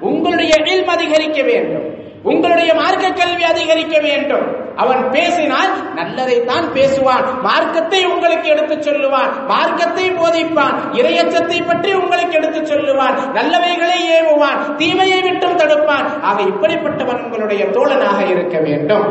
உங்களுடைய 0.00 0.54
இல்ம் 0.64 0.86
அதிகரிக்க 0.86 1.42
வேண்டும். 1.42 1.86
உங்களுடைய 2.22 2.74
மார்க்க 2.74 3.10
கல்வி 3.10 3.44
அதிகரிக்க 3.44 3.98
வேண்டும். 4.00 4.44
அவன் 4.76 5.10
பேசினால் 5.10 5.94
நல்லதை 5.94 6.44
தான் 6.44 6.64
பேசுவான் 6.72 7.26
மார்க்கத்தை 7.42 8.04
உங்களுக்கு 8.04 8.48
எடுத்துச் 8.48 8.88
சொல்லுவான் 8.88 9.30
மார்க்கத்தை 9.46 10.10
போதிப்பான் 10.10 10.76
இரையச்சத்தை 10.92 11.66
பற்றி 11.66 11.94
உங்களுக்கு 11.94 12.34
எடுத்துச் 12.34 12.70
சொல்லுவான் 12.72 13.16
நல்லவைகளை 13.34 13.98
ஏவுவான் 14.18 14.76
தீமையை 14.76 15.22
விட்டும் 15.22 15.56
தடுப்பான் 15.56 16.20
ஆக 16.20 16.42
இப்படிப்பட்டவன் 16.42 17.22
உங்களுடைய 17.24 17.64
தோழனாக 17.64 18.28
இருக்க 18.28 18.58
வேண்டும். 18.58 19.06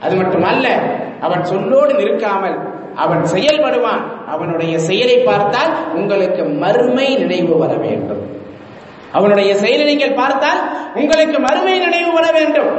அது 0.00 0.16
மட்டுமல்ல 0.16 0.68
அவன் 1.20 1.42
சொல்லோடு 1.42 1.94
நிற்காமல் 1.94 2.56
அவன் 2.94 3.22
செயல்படுவான். 3.24 4.02
அவனுடைய 4.28 4.78
செயலை 4.78 5.18
பார்த்தால் 5.18 5.94
உங்களுக்கு 5.94 6.44
மறுமை 6.44 7.16
நினைவு 7.16 7.58
வர 7.58 7.74
வேண்டும். 7.74 8.42
அவனுடைய 9.14 9.56
செயலை 9.56 9.84
நீங்கள் 9.84 10.12
பார்த்தால் 10.12 10.60
உங்களுக்கு 10.94 11.40
மறுமை 11.40 11.78
நினைவு 11.78 12.12
வர 12.12 12.30
வேண்டும். 12.30 12.72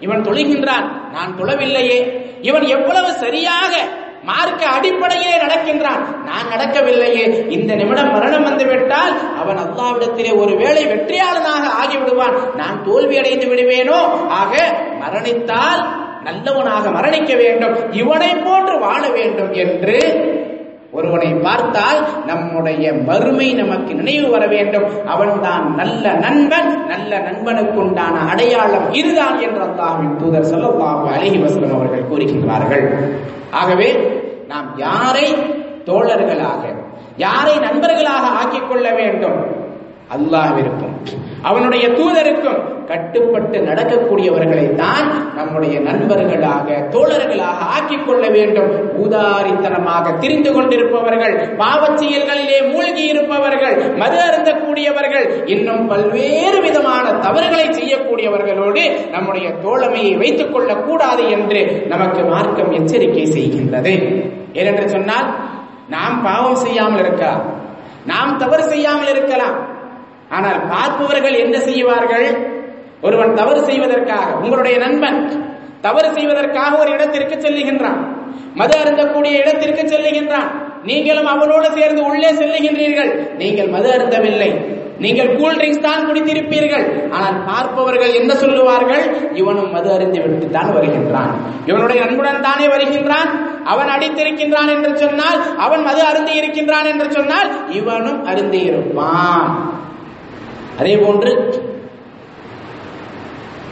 இவன் 0.00 0.22
தொழுகின்றான். 0.22 0.86
நான் 1.12 1.34
தொழவில்லையே. 1.38 1.98
இவன் 2.40 2.62
எவ்வளவு 2.62 3.12
சரியாக 3.12 3.76
மார்க்க 4.22 4.66
அடிப்படையிலே 4.66 5.36
நடக்கின்றான். 5.36 6.24
நான் 6.24 6.48
நடக்கவில்லையே. 6.56 7.50
இந்த 7.50 7.74
நிமிடம் 7.74 8.12
மரணம் 8.12 8.42
வந்துவிட்டால் 8.42 9.36
அவன் 9.36 9.56
அல்லாவிடம் 9.56 9.80
அல்லாவிடத்திலே 9.80 10.36
ஒருவேளை 10.36 10.86
வெற்றியாளனாக 10.86 11.66
ஆகிவிடுவான். 11.82 12.54
நான் 12.54 12.84
தோல்வி 12.84 13.18
அடைந்து 13.18 13.46
விடுவேனோ? 13.46 14.28
ஆக 14.28 14.80
மரணித்தால் 15.00 15.84
நல்லவனாக 16.24 16.90
மரணிக்க 16.90 17.36
வேண்டும். 17.36 17.92
இவனை 17.92 18.34
போன்று 18.34 18.78
வாழ 18.78 19.08
வேண்டும் 19.08 19.52
என்று 19.52 19.98
ஒருவனை 20.92 21.28
பார்த்தால் 21.34 22.00
நம்முடைய 22.26 22.92
வறுமை 23.08 23.46
நமக்கு 23.54 23.92
நினைவு 23.94 24.26
வர 24.30 24.46
வேண்டும். 24.46 24.88
அவன்தான் 25.06 25.64
நல்ல 25.74 26.04
நண்பன் 26.24 26.70
நல்ல 26.86 27.12
நண்பனுக்குண்டான 27.18 28.16
அடையாளம் 28.32 28.88
இதுதான் 28.92 29.38
என்று 29.46 29.62
அல்லாவின் 29.68 30.14
தூதர் 30.16 30.48
ஸல்லல்லாஹு 30.52 31.04
அலைஹி 31.14 31.38
வஸல்லம் 31.44 31.74
அவர்கள் 31.76 32.08
கூறுகின்றார்கள். 32.10 32.86
ஆகவே 33.50 33.90
நாம் 34.48 34.68
யாரை 34.76 35.26
தோழர்களாக 35.86 36.62
யாரை 37.16 37.54
நண்பர்களாக 37.58 38.24
ஆக்கிக் 38.40 38.68
கொள்ள 38.68 38.86
வேண்டும்? 38.94 39.40
அல்லாஹ்விற்கும். 40.16 40.91
அவனுடைய 41.42 41.88
தூதருக்கும் 41.88 42.84
கட்டுப்பட்டு 42.86 43.58
நடக்கக்கூடியவர்களை 43.58 44.74
தான் 44.74 45.34
நம்முடைய 45.34 45.80
நண்பர்களாக 45.80 46.88
தோழர்களாக 46.90 47.58
ஆக்கிக் 47.58 48.06
கொள்ள 48.06 48.28
வேண்டும். 48.28 48.90
ஊதாரித்தனமாக 49.04 50.18
திரிந்து 50.18 50.52
கொண்டிருப்பவர்கள் 50.52 51.56
பாவச் 51.56 51.98
செயல்களிலே 51.98 52.62
மூழ்கி 52.62 53.04
இருப்பவர்கள் 53.04 53.96
மது 53.96 54.18
அருந்தக்கூடியவர்கள் 54.18 55.48
இன்னும் 55.48 55.86
பல்வேறு 55.86 56.60
விதமான 56.60 57.12
தவறுகளை 57.12 57.68
செய்யக்கூடியவர்களோடு 57.68 59.10
நம்முடைய 59.10 59.48
தோழமையை 59.48 60.18
வைத்துக் 60.18 60.52
கொள்ளக் 60.52 60.86
கூடாது 60.86 61.30
என்று 61.30 61.84
நமக்கு 61.88 62.24
மார்க்கம் 62.24 62.72
எச்சரிக்கை 62.72 63.24
செய்கின்றது. 63.24 64.24
ஏனென்று 64.52 64.84
சொன்னால் 64.84 65.34
நாம் 65.88 66.22
பாவம் 66.22 66.54
செய்யாமல் 66.54 66.98
இருக்கலாம். 66.98 67.42
நாம் 68.06 68.38
தவறு 68.38 68.62
செய்யாமல் 68.62 69.08
இருக்கலாம். 69.08 69.71
ஆனால் 70.36 70.58
பார்ப்பவர்கள் 70.72 71.36
என்ன 71.44 71.56
செய்வார்கள்? 71.58 72.28
ஒருவன் 73.00 73.34
தவறு 73.34 73.60
செய்வதற்காக 73.64 74.28
உங்களுடைய 74.42 74.78
நண்பன் 74.78 75.20
தவறு 75.80 76.08
செய்வதற்காக 76.16 76.76
ஒரு 76.76 76.90
இடத்திற்கு 76.90 77.36
செல்லுகின்றான். 77.36 78.00
மது 78.54 78.74
அருந்தக்கூடிய 78.80 79.32
இடத்திற்கு 79.42 79.82
செல்லுகின்றான். 79.82 80.50
நீங்களும் 80.84 81.26
அவனோடு 81.26 81.68
சேர்ந்து 81.78 82.02
உள்ளே 82.10 82.30
செல்லுகின்றீர்கள். 82.32 83.10
நீங்கள் 83.36 83.68
மது 83.68 83.88
அருந்தவில்லை. 83.96 84.50
நீங்கள் 84.98 85.36
கூல் 85.36 85.56
ட்ரிங்க்ஸ் 85.58 85.84
தான் 85.86 86.06
குடித்திருப்பீர்கள். 86.08 86.84
ஆனால் 87.10 87.36
பார்ப்பவர்கள் 87.46 88.12
என்ன 88.12 88.32
சொல்லுவார்கள்? 88.34 89.04
இவனும் 89.34 89.70
மது 89.70 89.92
அறிந்து 89.92 90.20
விட்டு 90.22 90.48
தான் 90.50 90.72
வருகின்றான். 90.72 91.32
இவனுடைய 91.66 92.04
நண்புடன் 92.04 92.46
தானே 92.48 92.68
வருகின்றான்? 92.68 93.30
அவன் 93.64 93.88
அடித்திருக்கின்றான் 93.88 94.72
என்று 94.76 94.92
சொன்னால் 94.98 95.38
அவன் 95.56 95.82
மது 95.82 96.02
அருந்தி 96.02 96.34
இருக்கின்றான் 96.36 96.84
என்று 96.84 97.08
சொன்னால் 97.12 97.50
இவனும் 97.70 98.24
அருந்தி 98.24 98.60
இருப்பான். 98.70 99.71
அதே 100.80 100.94
போன்று 101.02 101.32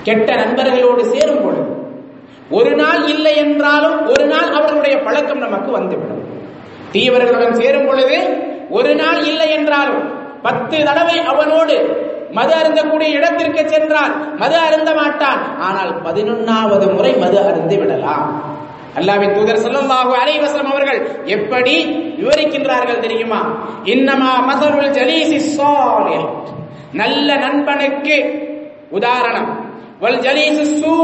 கெட்ட 0.06 0.28
நண்பர்களோடு 0.42 1.02
சேரும் 1.14 1.42
பொழுது 1.44 1.64
ஒரு 2.58 2.70
நாள் 2.80 3.02
இல்லை 3.14 3.32
என்றாலும் 3.44 3.96
ஒரு 4.12 4.24
நாள் 4.32 4.48
அவர்களுடைய 4.58 4.96
பழக்கம் 5.06 5.44
நமக்கு 5.46 5.70
வந்துவிடும். 5.78 6.22
தீவர்களுடன் 6.94 7.58
சேரும் 7.60 7.88
பொழுது 7.88 8.16
ஒரு 8.78 8.92
நாள் 9.00 9.20
இல்லை 9.32 9.48
என்றாலும் 9.58 10.00
பத்து 10.46 10.76
தடவை 10.88 11.16
அவனோடு 11.32 11.76
மது 12.38 12.52
அருந்தக்கூடிய 12.58 13.08
இடத்திற்கு 13.18 13.62
சென்றால் 13.74 14.12
மது 14.42 14.56
அருந்த 14.66 14.90
மாட்டான். 15.00 15.40
ஆனால் 15.68 15.92
பதினொன்னாவது 16.06 16.86
முறை 16.96 17.12
மது 17.22 17.38
அருந்து 17.48 17.76
விடலாம். 17.80 18.28
அல்லாவின் 18.98 19.34
தூதர் 19.36 19.62
ஸல்லல்லாஹு 19.64 20.12
அலைவசம் 20.22 20.70
அவர்கள் 20.72 21.00
எப்படி 21.36 21.74
விவரிக்கின்றார்கள் 22.20 23.04
தெரியுமா? 23.06 23.40
இன்னமா 23.94 24.32
மதருள் 24.48 24.94
ஜலீசி 24.98 25.38
ஸாலிஹ் 25.58 26.26
நல்ல 26.92 27.37
நண்பனுக்கு 27.37 28.16
உதாரணம். 28.90 29.68
வல் 30.00 30.18
ஜலீசு 30.18 30.64
சூ 30.64 30.94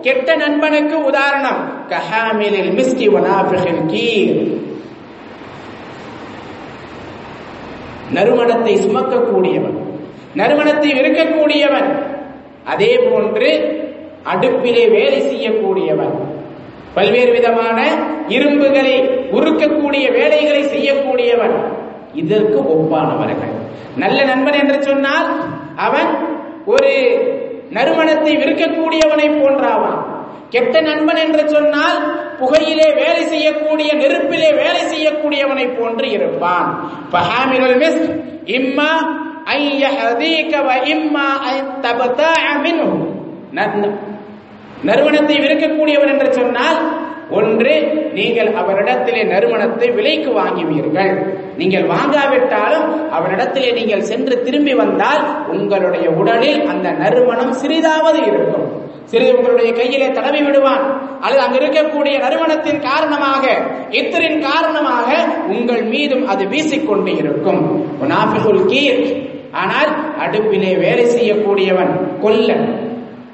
கெட்ட 0.00 0.36
நண்பனுக்கு 0.36 1.04
உதாரணம். 1.04 1.86
கஹாமிலில் 1.88 2.72
மிஸ்கி 2.78 3.08
வனாஃபிஹில் 3.08 3.86
கீர். 3.86 4.60
நறுமணத்தை 8.14 8.74
சுமக்கக்கூடியவன். 8.74 9.76
நறுமணத்தை 10.34 10.92
விற்கக்கூடியவன் 10.92 12.06
அதே 12.64 12.98
போன்று 12.98 13.50
அடுப்பிலே 14.34 14.90
வேலை 14.90 15.20
செய்யக்கூடியவன். 15.22 16.14
பல்வேறு 16.94 17.32
விதமான 17.32 17.96
இரும்புகளை 18.28 19.08
உருக்கக்கூடிய 19.30 20.10
வேலைகளை 20.10 20.62
செய்யக்கூடியவன். 20.62 21.56
இதற்கு 22.14 22.58
ஒப்பானவர்கள். 22.58 23.51
நல்ல 23.96 24.24
நண்பன் 24.24 24.52
என்று 24.52 24.82
சொன்னால் 24.82 25.28
அவன் 25.76 26.10
ஒரு 26.66 26.92
நறுமணத்தை 27.70 28.36
விற்கக்கூடியவனை 28.36 29.28
போன்றாவான். 29.40 30.00
கெட்ட 30.50 30.80
நண்பன் 30.80 31.16
என்று 31.16 31.48
சொன்னால் 31.48 31.98
புகையிலே 32.38 32.94
வேலை 32.94 33.22
செய்யக்கூடிய 33.24 33.94
நெருப்பிலே 33.94 34.52
வேலை 34.52 34.82
செய்யக்கூடியவனை 34.82 35.78
போன்று 35.78 36.10
இருப்பான். 36.10 36.68
ஃபஹாமிலுல் 37.12 37.78
மிஸ்க் 37.84 38.08
இம்மா 38.44 38.90
ஐ 39.44 39.84
யஹதீக 39.84 40.52
வ 40.66 40.70
இம்மா 40.84 41.26
ஐ 41.52 41.56
மின்ஹு. 42.64 42.90
நறுமணத்தை 44.84 45.36
விற்கக்கூடியவன் 45.40 46.08
என்று 46.08 46.32
சொன்னால் 46.32 46.78
ஒன்று 47.38 47.74
நீங்கள் 48.14 48.50
அவரிடத்திலே 48.60 49.22
நறுமணத்தை 49.32 49.88
விலைக்கு 49.94 50.30
வாங்குவீர்கள். 50.40 51.12
நீங்கள் 51.56 51.86
வாங்காவிட்டாலும் 51.94 52.86
அவரிடத்திலே 53.16 53.72
நீங்கள் 53.78 54.08
சென்று 54.10 54.42
திரும்பி 54.42 54.74
வந்தால் 54.74 55.22
உங்களுடைய 55.48 56.10
உடலில் 56.10 56.66
அந்த 56.66 56.90
நறுமணம் 56.90 57.54
சிறிதாவது 57.62 58.20
இருக்கும். 58.26 58.66
சிறிது 59.04 59.36
உங்களுடைய 59.36 59.72
கையிலே 59.72 60.10
தடவி 60.10 60.42
விடுவான். 60.42 60.84
அல்லது 61.20 61.42
அங்கு 61.44 61.58
இருக்கக்கூடிய 61.58 62.14
நறுமணத்தின் 62.24 62.80
காரணமாக 62.80 63.44
இத்தரின் 63.90 64.40
காரணமாக 64.40 65.08
உங்கள் 65.48 65.82
மீதும் 65.82 66.26
அது 66.26 66.44
வீசிக்கொண்டு 66.44 67.16
இருக்கும். 67.16 67.62
ஆனால் 69.62 69.90
அடுப்பிலே 70.24 70.70
வேலை 70.78 71.04
செய்யக்கூடியவன் 71.16 71.92
கொல்லன். 72.20 72.66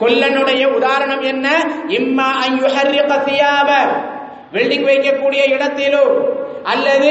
கொல்லனுடைய 0.01 0.65
உதாரணம் 0.67 1.21
என்ன? 1.21 1.49
இம்மா 1.89 2.29
அயுஹர்ரிக 2.45 3.11
தியாப. 3.25 3.71
வெல்டிங் 4.53 4.87
வைக்கக்கூடிய 4.91 5.43
இடத்திலோ 5.55 6.05
அல்லது 6.63 7.11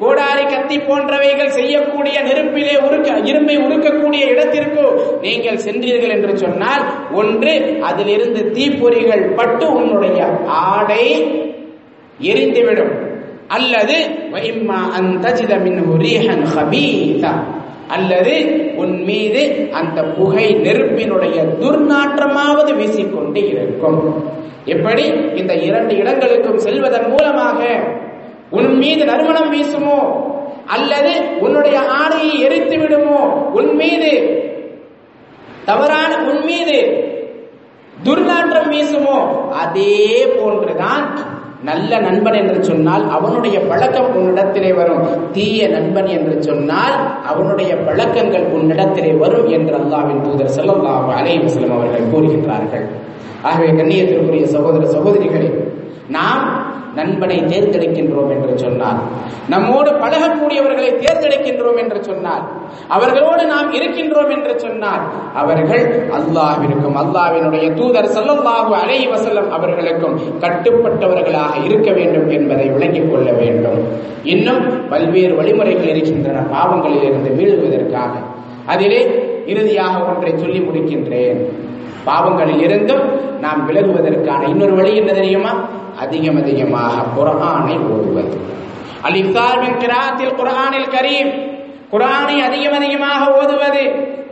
கோடாரி 0.00 0.44
கத்தி 0.46 0.76
போன்றவைகள் 0.78 1.48
செய்யக்கூடிய 1.48 2.20
நெருப்பிலே 2.20 2.76
உருக்க 2.76 3.20
இரும்பை 3.24 3.56
உருக்கக்கூடிய 3.58 4.24
இடத்திற்கோ 4.24 4.86
நீங்கள் 5.20 5.56
சென்றீர்கள் 5.56 6.10
என்று 6.10 6.38
சொன்னால் 6.38 6.84
ஒன்று 7.12 7.78
அதிலிருந்து 7.82 8.50
தீப்பொறிகள் 8.54 9.34
பட்டு 9.34 9.72
உன்னுடைய 9.72 10.24
ஆடை 10.46 11.06
எரிந்துவிடும். 12.22 12.94
அல்லது 13.48 13.94
வைம்மா 14.32 14.78
அந்த 14.92 15.28
ரீஹன் 15.98 16.46
ஹபீதா 16.56 17.32
அல்லது 17.88 18.60
உன் 18.76 19.02
மீது 19.02 19.68
அந்த 19.72 20.02
புகை 20.02 20.52
நெருப்பினுடைய 20.52 21.42
துர்நாற்றமாவது 21.42 22.74
வீசிக்கொண்டு 22.76 23.48
இருக்கும். 23.48 24.24
எப்படி? 24.64 25.02
இந்த 25.34 25.54
இரண்டு 25.54 25.96
இடங்களுக்கும் 25.96 26.58
செல்வதன் 26.58 27.08
மூலமாக. 27.08 27.78
உன் 28.50 28.76
மீது 28.76 29.04
நறுமணம் 29.04 29.54
வீசுமோ? 29.54 30.24
அல்லது 30.66 31.22
உன்னுடைய 31.40 31.80
ஆடையை 31.80 32.40
எரித்து 32.40 32.78
விடுமோ? 32.78 33.50
உன் 33.54 33.74
மீது 33.74 34.42
தவறான 35.64 36.30
உன் 36.30 36.44
மீது 36.44 37.04
துர்நாற்றம் 38.04 38.72
வீசுமோ? 38.72 39.48
அதே 39.48 40.26
போன்றுதான் 40.26 41.18
நல்ல 41.68 41.98
நண்பன் 41.98 42.38
என்று 42.40 42.58
சொன்னால் 42.64 43.04
அவனுடைய 43.16 43.56
பழக்கம் 43.70 44.10
உன்னிடத்திலே 44.16 44.70
வரும். 44.74 45.04
தீய 45.32 45.68
நண்பன் 45.68 46.10
என்று 46.16 46.34
சொன்னால் 46.48 46.96
அவனுடைய 47.30 47.72
பழக்கங்கள் 47.86 48.46
உன்னிடத்திலே 48.56 49.12
வரும் 49.18 49.48
என்று 49.56 49.74
அல்லாவின் 49.80 50.22
தூதர் 50.24 50.54
செல்லல்லாஹு 50.58 51.10
அலைவசலம் 51.18 51.74
அவர்கள் 51.76 52.10
கூறுகின்றார்கள். 52.12 52.86
ஆகவே 53.42 53.70
கண்ணியத்திற்குரிய 53.80 54.46
சகோதர 54.54 54.84
சகோதரிகளே 54.96 55.50
நாம் 56.08 56.44
நண்பனை 56.98 57.38
தேர்ந்தெடுக்கின்றோம் 57.42 58.30
என்று 58.34 58.58
சொன்னார். 58.58 59.00
நம்மோடு 59.48 59.90
பழகக்கூடியவர்களை 60.02 60.90
தேர்ந்தெடுக்கின்றோம் 61.02 61.78
என்று 61.82 62.04
சொன்னார். 62.04 62.44
அவர்களோடு 62.88 63.46
நாம் 63.46 63.72
இருக்கின்றோம் 63.72 64.30
என்று 64.30 64.60
சொன்னார். 64.60 65.02
அவர்கள் 65.34 65.84
அல்லாவிற்கும் 66.18 66.96
அல்லாவினுடைய 67.02 67.66
தூதர் 67.74 68.10
ஸல்லல்லாஹு 68.16 68.72
அலைஹி 68.82 69.06
வசல்லம் 69.14 69.48
அவர்களுக்கும் 69.48 70.16
கட்டுப்பட்டவர்களாக 70.40 71.52
இருக்க 71.64 71.90
வேண்டும் 71.92 72.28
என்பதை 72.30 72.68
விளங்கிக் 72.68 73.10
கொள்ள 73.10 73.32
வேண்டும். 73.32 73.80
இன்னும் 74.22 74.88
பல்வேறு 74.88 75.34
வழிமுறைகள் 75.36 75.92
இருக்கின்றன 75.94 76.44
பாவங்களில் 76.54 77.06
இருந்து 77.10 77.30
வீழ்வதற்காக 77.38 78.12
அதிலே 78.66 79.00
இறுதியாக 79.46 79.96
ஒன்றை 80.04 80.32
சொல்லி 80.36 80.58
முடிக்கின்றேன். 80.58 81.40
பாவங்களில் 82.04 82.60
இருந்தும் 82.60 83.04
நாம் 83.40 83.60
விலகுவதற்கான 83.68 84.48
இன்னொரு 84.48 84.74
வழி 84.74 84.92
என்ன 84.96 85.12
தெரியுமா? 85.12 85.52
அதிகம் 85.98 86.36
அதிகமாக 86.36 86.94
குரானை 87.16 87.76
ஓதுவது. 87.94 88.36
அல் 89.02 89.18
கிராத்தில் 89.82 90.36
குரானில் 90.40 90.92
கரீம். 90.94 91.32
குரானை 91.92 92.36
அதிகம் 92.48 92.72
அதிகமாக 92.72 93.38
ஓதுவது. 93.40 93.84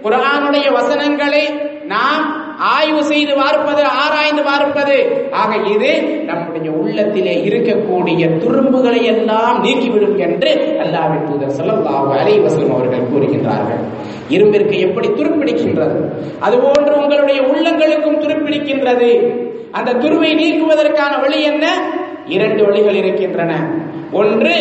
குரானுடைய 0.05 0.73
வசனங்களை 0.73 1.45
நாம் 1.87 2.43
ஆய்வு 2.59 3.05
செய்து 3.05 3.35
பார்ப்பது 3.35 3.85
ஆராய்ந்து 3.85 4.43
பார்ப்பது. 4.43 5.29
ஆக 5.33 5.57
இது 5.57 6.03
நம்முடைய 6.27 6.71
உள்ளத்திலே 6.71 7.35
இருக்கக்கூடிய 7.45 8.39
துரும்புகளை 8.43 9.03
எல்லாம் 9.03 9.65
நீக்கிவிடும் 9.65 10.19
என்று 10.19 10.81
அல்லாவின் 10.83 11.25
தூதர் 11.25 11.55
ஸல்லல்லாஹு 11.61 12.19
அலை 12.19 12.41
வசலம் 12.41 12.73
அவர்கள் 12.73 13.11
கூறுகின்றார்கள். 13.13 13.81
இரும்பிற்கு 14.29 14.79
எப்படி 14.79 15.09
துருப்பிடிக்கின்றது? 15.09 15.97
அதுபோன்று 16.41 16.91
உங்களுடைய 16.91 17.41
உள்ளங்களுக்கும் 17.43 18.21
துருப்பிடிக்கின்றது. 18.25 19.11
அந்த 19.77 19.91
துருவை 19.93 20.31
நீக்குவதற்கான 20.41 21.13
வழி 21.21 21.43
என்ன? 21.43 21.67
இரண்டு 22.27 22.65
வழிகள் 22.65 22.95
இருக்கின்றன. 22.95 23.53
ஒன்று 24.13 24.55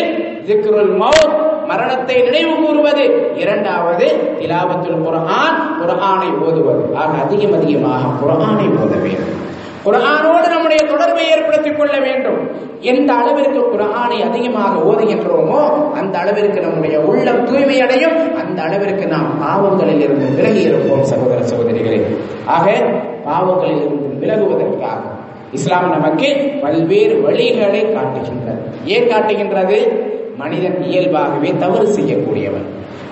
ஜிக்ருல் 0.48 0.92
மௌத் 1.02 1.34
மரணத்தை 1.66 2.16
நினைவு 2.22 2.54
கூறுவது. 2.62 3.04
இரண்டாவது 3.36 4.06
திலாவத்துல் 4.40 5.02
குர்ஆன் 5.04 5.56
குர்ஆனை 5.78 6.30
ஓதுவது. 6.46 6.82
ஆக 6.96 7.12
அதிகம் 7.24 7.52
அதிகமாக 7.52 8.10
குர்ஆனை 8.20 8.66
ஓத 8.82 8.94
வேண்டும். 9.04 9.40
குர்ஆனோடு 9.86 10.46
நம்முடைய 10.48 10.82
தொடர்பை 10.82 11.24
ஏற்படுத்திக் 11.30 11.78
கொள்ள 11.78 11.94
வேண்டும். 11.98 12.38
எந்த 12.80 13.10
அளவிற்கு 13.12 13.60
குர்ஆனை 13.72 14.18
அதிகமாக 14.28 14.74
ஓதுகின்றோமோ 14.90 15.60
அந்த 15.92 16.18
அளவிற்கு 16.18 16.60
நம்முடைய 16.60 17.00
உள்ளம் 17.00 17.42
தூய்மையடையும் 17.46 18.18
அந்த 18.42 18.62
அளவிற்கு 18.62 19.06
நாம் 19.06 19.30
பாவங்களில் 19.42 20.00
இருந்து 20.00 20.28
விலகி 20.36 20.60
இருப்போம் 20.60 21.02
சகோதர 21.02 21.40
சகோதரிகளே. 21.52 22.00
ஆக 22.46 22.66
பாவங்களில் 23.26 23.82
இருந்து 23.84 24.13
விலகுவதற்காக. 24.24 25.00
இஸ்லாம் 25.52 25.90
நமக்கு 25.90 26.58
பல்வேறு 26.62 27.24
வழிகளை 27.28 27.92
காட்டுகின்றது. 27.92 28.62
ஏன் 28.84 29.08
காட்டுகின்றது? 29.08 30.02
மனிதன் 30.36 30.82
இயல்பாகவே 30.82 31.54
தவறு 31.58 31.86
செய்யக்கூடியவன். 31.86 32.66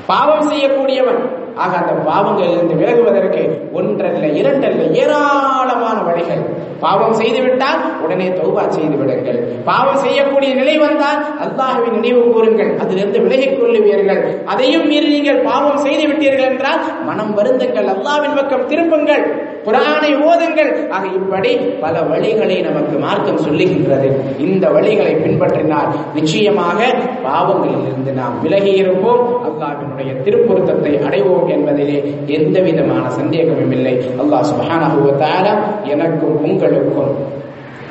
பாவம் 0.07 0.51
செய்யக்கூடியவன். 0.53 1.41
ஆக 1.55 1.77
அந்த 1.77 1.93
பாவங்களிலிருந்து 1.93 2.77
விலகுவதற்கு 2.77 3.73
ஒன்றல்ல 3.73 4.27
இரண்டல்ல 4.27 4.91
ஏராளமான 4.91 6.01
வழிகள். 6.01 6.71
பாவம் 6.81 7.13
செய்துவிட்டால் 7.13 8.03
உடனே 8.03 8.29
தௌபா 8.29 8.69
செய்து 8.69 8.97
விடுங்கள். 8.97 9.39
பாவம் 9.65 9.97
செய்யக்கூடிய 9.97 10.55
நிலை 10.55 10.79
வந்தால் 10.79 11.25
அல்லாஹுவை 11.41 11.91
நினைவு 11.93 12.33
கூறுங்கள். 12.33 12.79
அதிலிருந்து 12.79 13.21
விலகிக் 13.21 13.63
கொள்ளுவீர்கள். 13.63 14.45
அதையும் 14.45 14.87
மீறி 14.87 15.09
நீங்கள் 15.09 15.39
பாவம் 15.39 15.77
செய்து 15.77 16.07
விட்டீர்கள் 16.07 16.49
என்றால் 16.49 17.05
மனம் 17.05 17.35
வருந்துங்கள். 17.35 17.85
அல்லாவின் 17.85 18.37
பக்கம் 18.37 18.67
திரும்புங்கள். 18.67 19.52
குரானை 19.67 20.11
ஓதுங்கள் 20.29 20.71
ஆக 20.89 21.05
இப்படி 21.15 21.53
பல 21.57 21.95
வழிகளை 22.01 22.57
நமக்கு 22.69 22.99
மார்க்கம் 22.99 23.43
சொல்லுகின்றது. 23.47 24.09
இந்த 24.39 24.65
வழிகளை 24.69 25.15
பின்பற்றினால் 25.25 25.91
நிச்சயமாக 26.15 26.81
பாவங்களில் 27.25 27.87
இருந்து 27.87 28.13
நாம் 28.13 28.41
விலகி 28.43 28.73
இருப்போம். 28.73 29.23
அல்லாஹ்வினுடைய 29.49 30.11
திருப்பொருத்தத்தை 30.27 30.95
அடைவோம் 31.07 31.51
என்பதிலே 31.57 31.99
எந்த 32.39 32.61
விதமான 32.61 33.05
சந்தேகமும் 33.11 33.73
இல்லை. 33.73 33.95
அல்லாஹ் 34.23 34.49
சுபானா 34.51 35.55
எனக்கும் 35.85 36.45
உங்களுக்கும் 36.45 37.41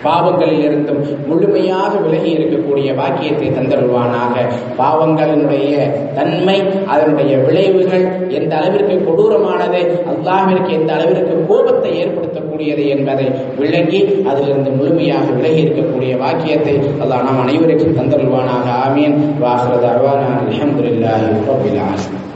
பாவங்களில் 0.03 0.63
இருந்தும் 0.63 1.01
முழுமையாக 1.27 1.97
விலகி 1.97 2.31
இருக்கக்கூடிய 2.37 2.95
வாக்கியத்தை 2.95 3.47
தந்தருள்வானாக. 3.49 4.35
பாவங்களினுடைய 4.77 5.73
தன்மை 6.13 6.57
அதனுடைய 6.87 7.37
விளைவுகள் 7.37 8.05
எந்த 8.29 8.55
அளவிற்கு 8.55 8.95
கொடூரமானது 9.07 9.81
அல்லாஹிற்கு 10.13 10.71
எந்த 10.79 10.93
அளவிற்கு 10.93 11.45
கோபத்தை 11.47 11.91
ஏற்படுத்தக்கூடியது 12.03 12.87
என்பதை 12.87 13.27
விளங்கி 13.57 14.01
அதிலிருந்து 14.29 14.71
முழுமையாக 14.71 15.25
விலகி 15.31 15.63
இருக்கக்கூடிய 15.63 16.17
வாக்கியத்தை 16.17 16.75
அல்லாஹ் 16.77 17.25
நாம் 17.27 17.41
அனைவருக்கும் 17.41 17.97
தந்தருள்வானாக. 17.97 18.67
ஆமீன். 18.87 19.15
வாஹ்ரத் 19.43 19.87
அர்வானா 19.91 20.27
அல்ஹம்துலில்லாஹி 20.41 21.25
ரப்பில் 21.47 21.81
ஆலமீன். 21.87 22.30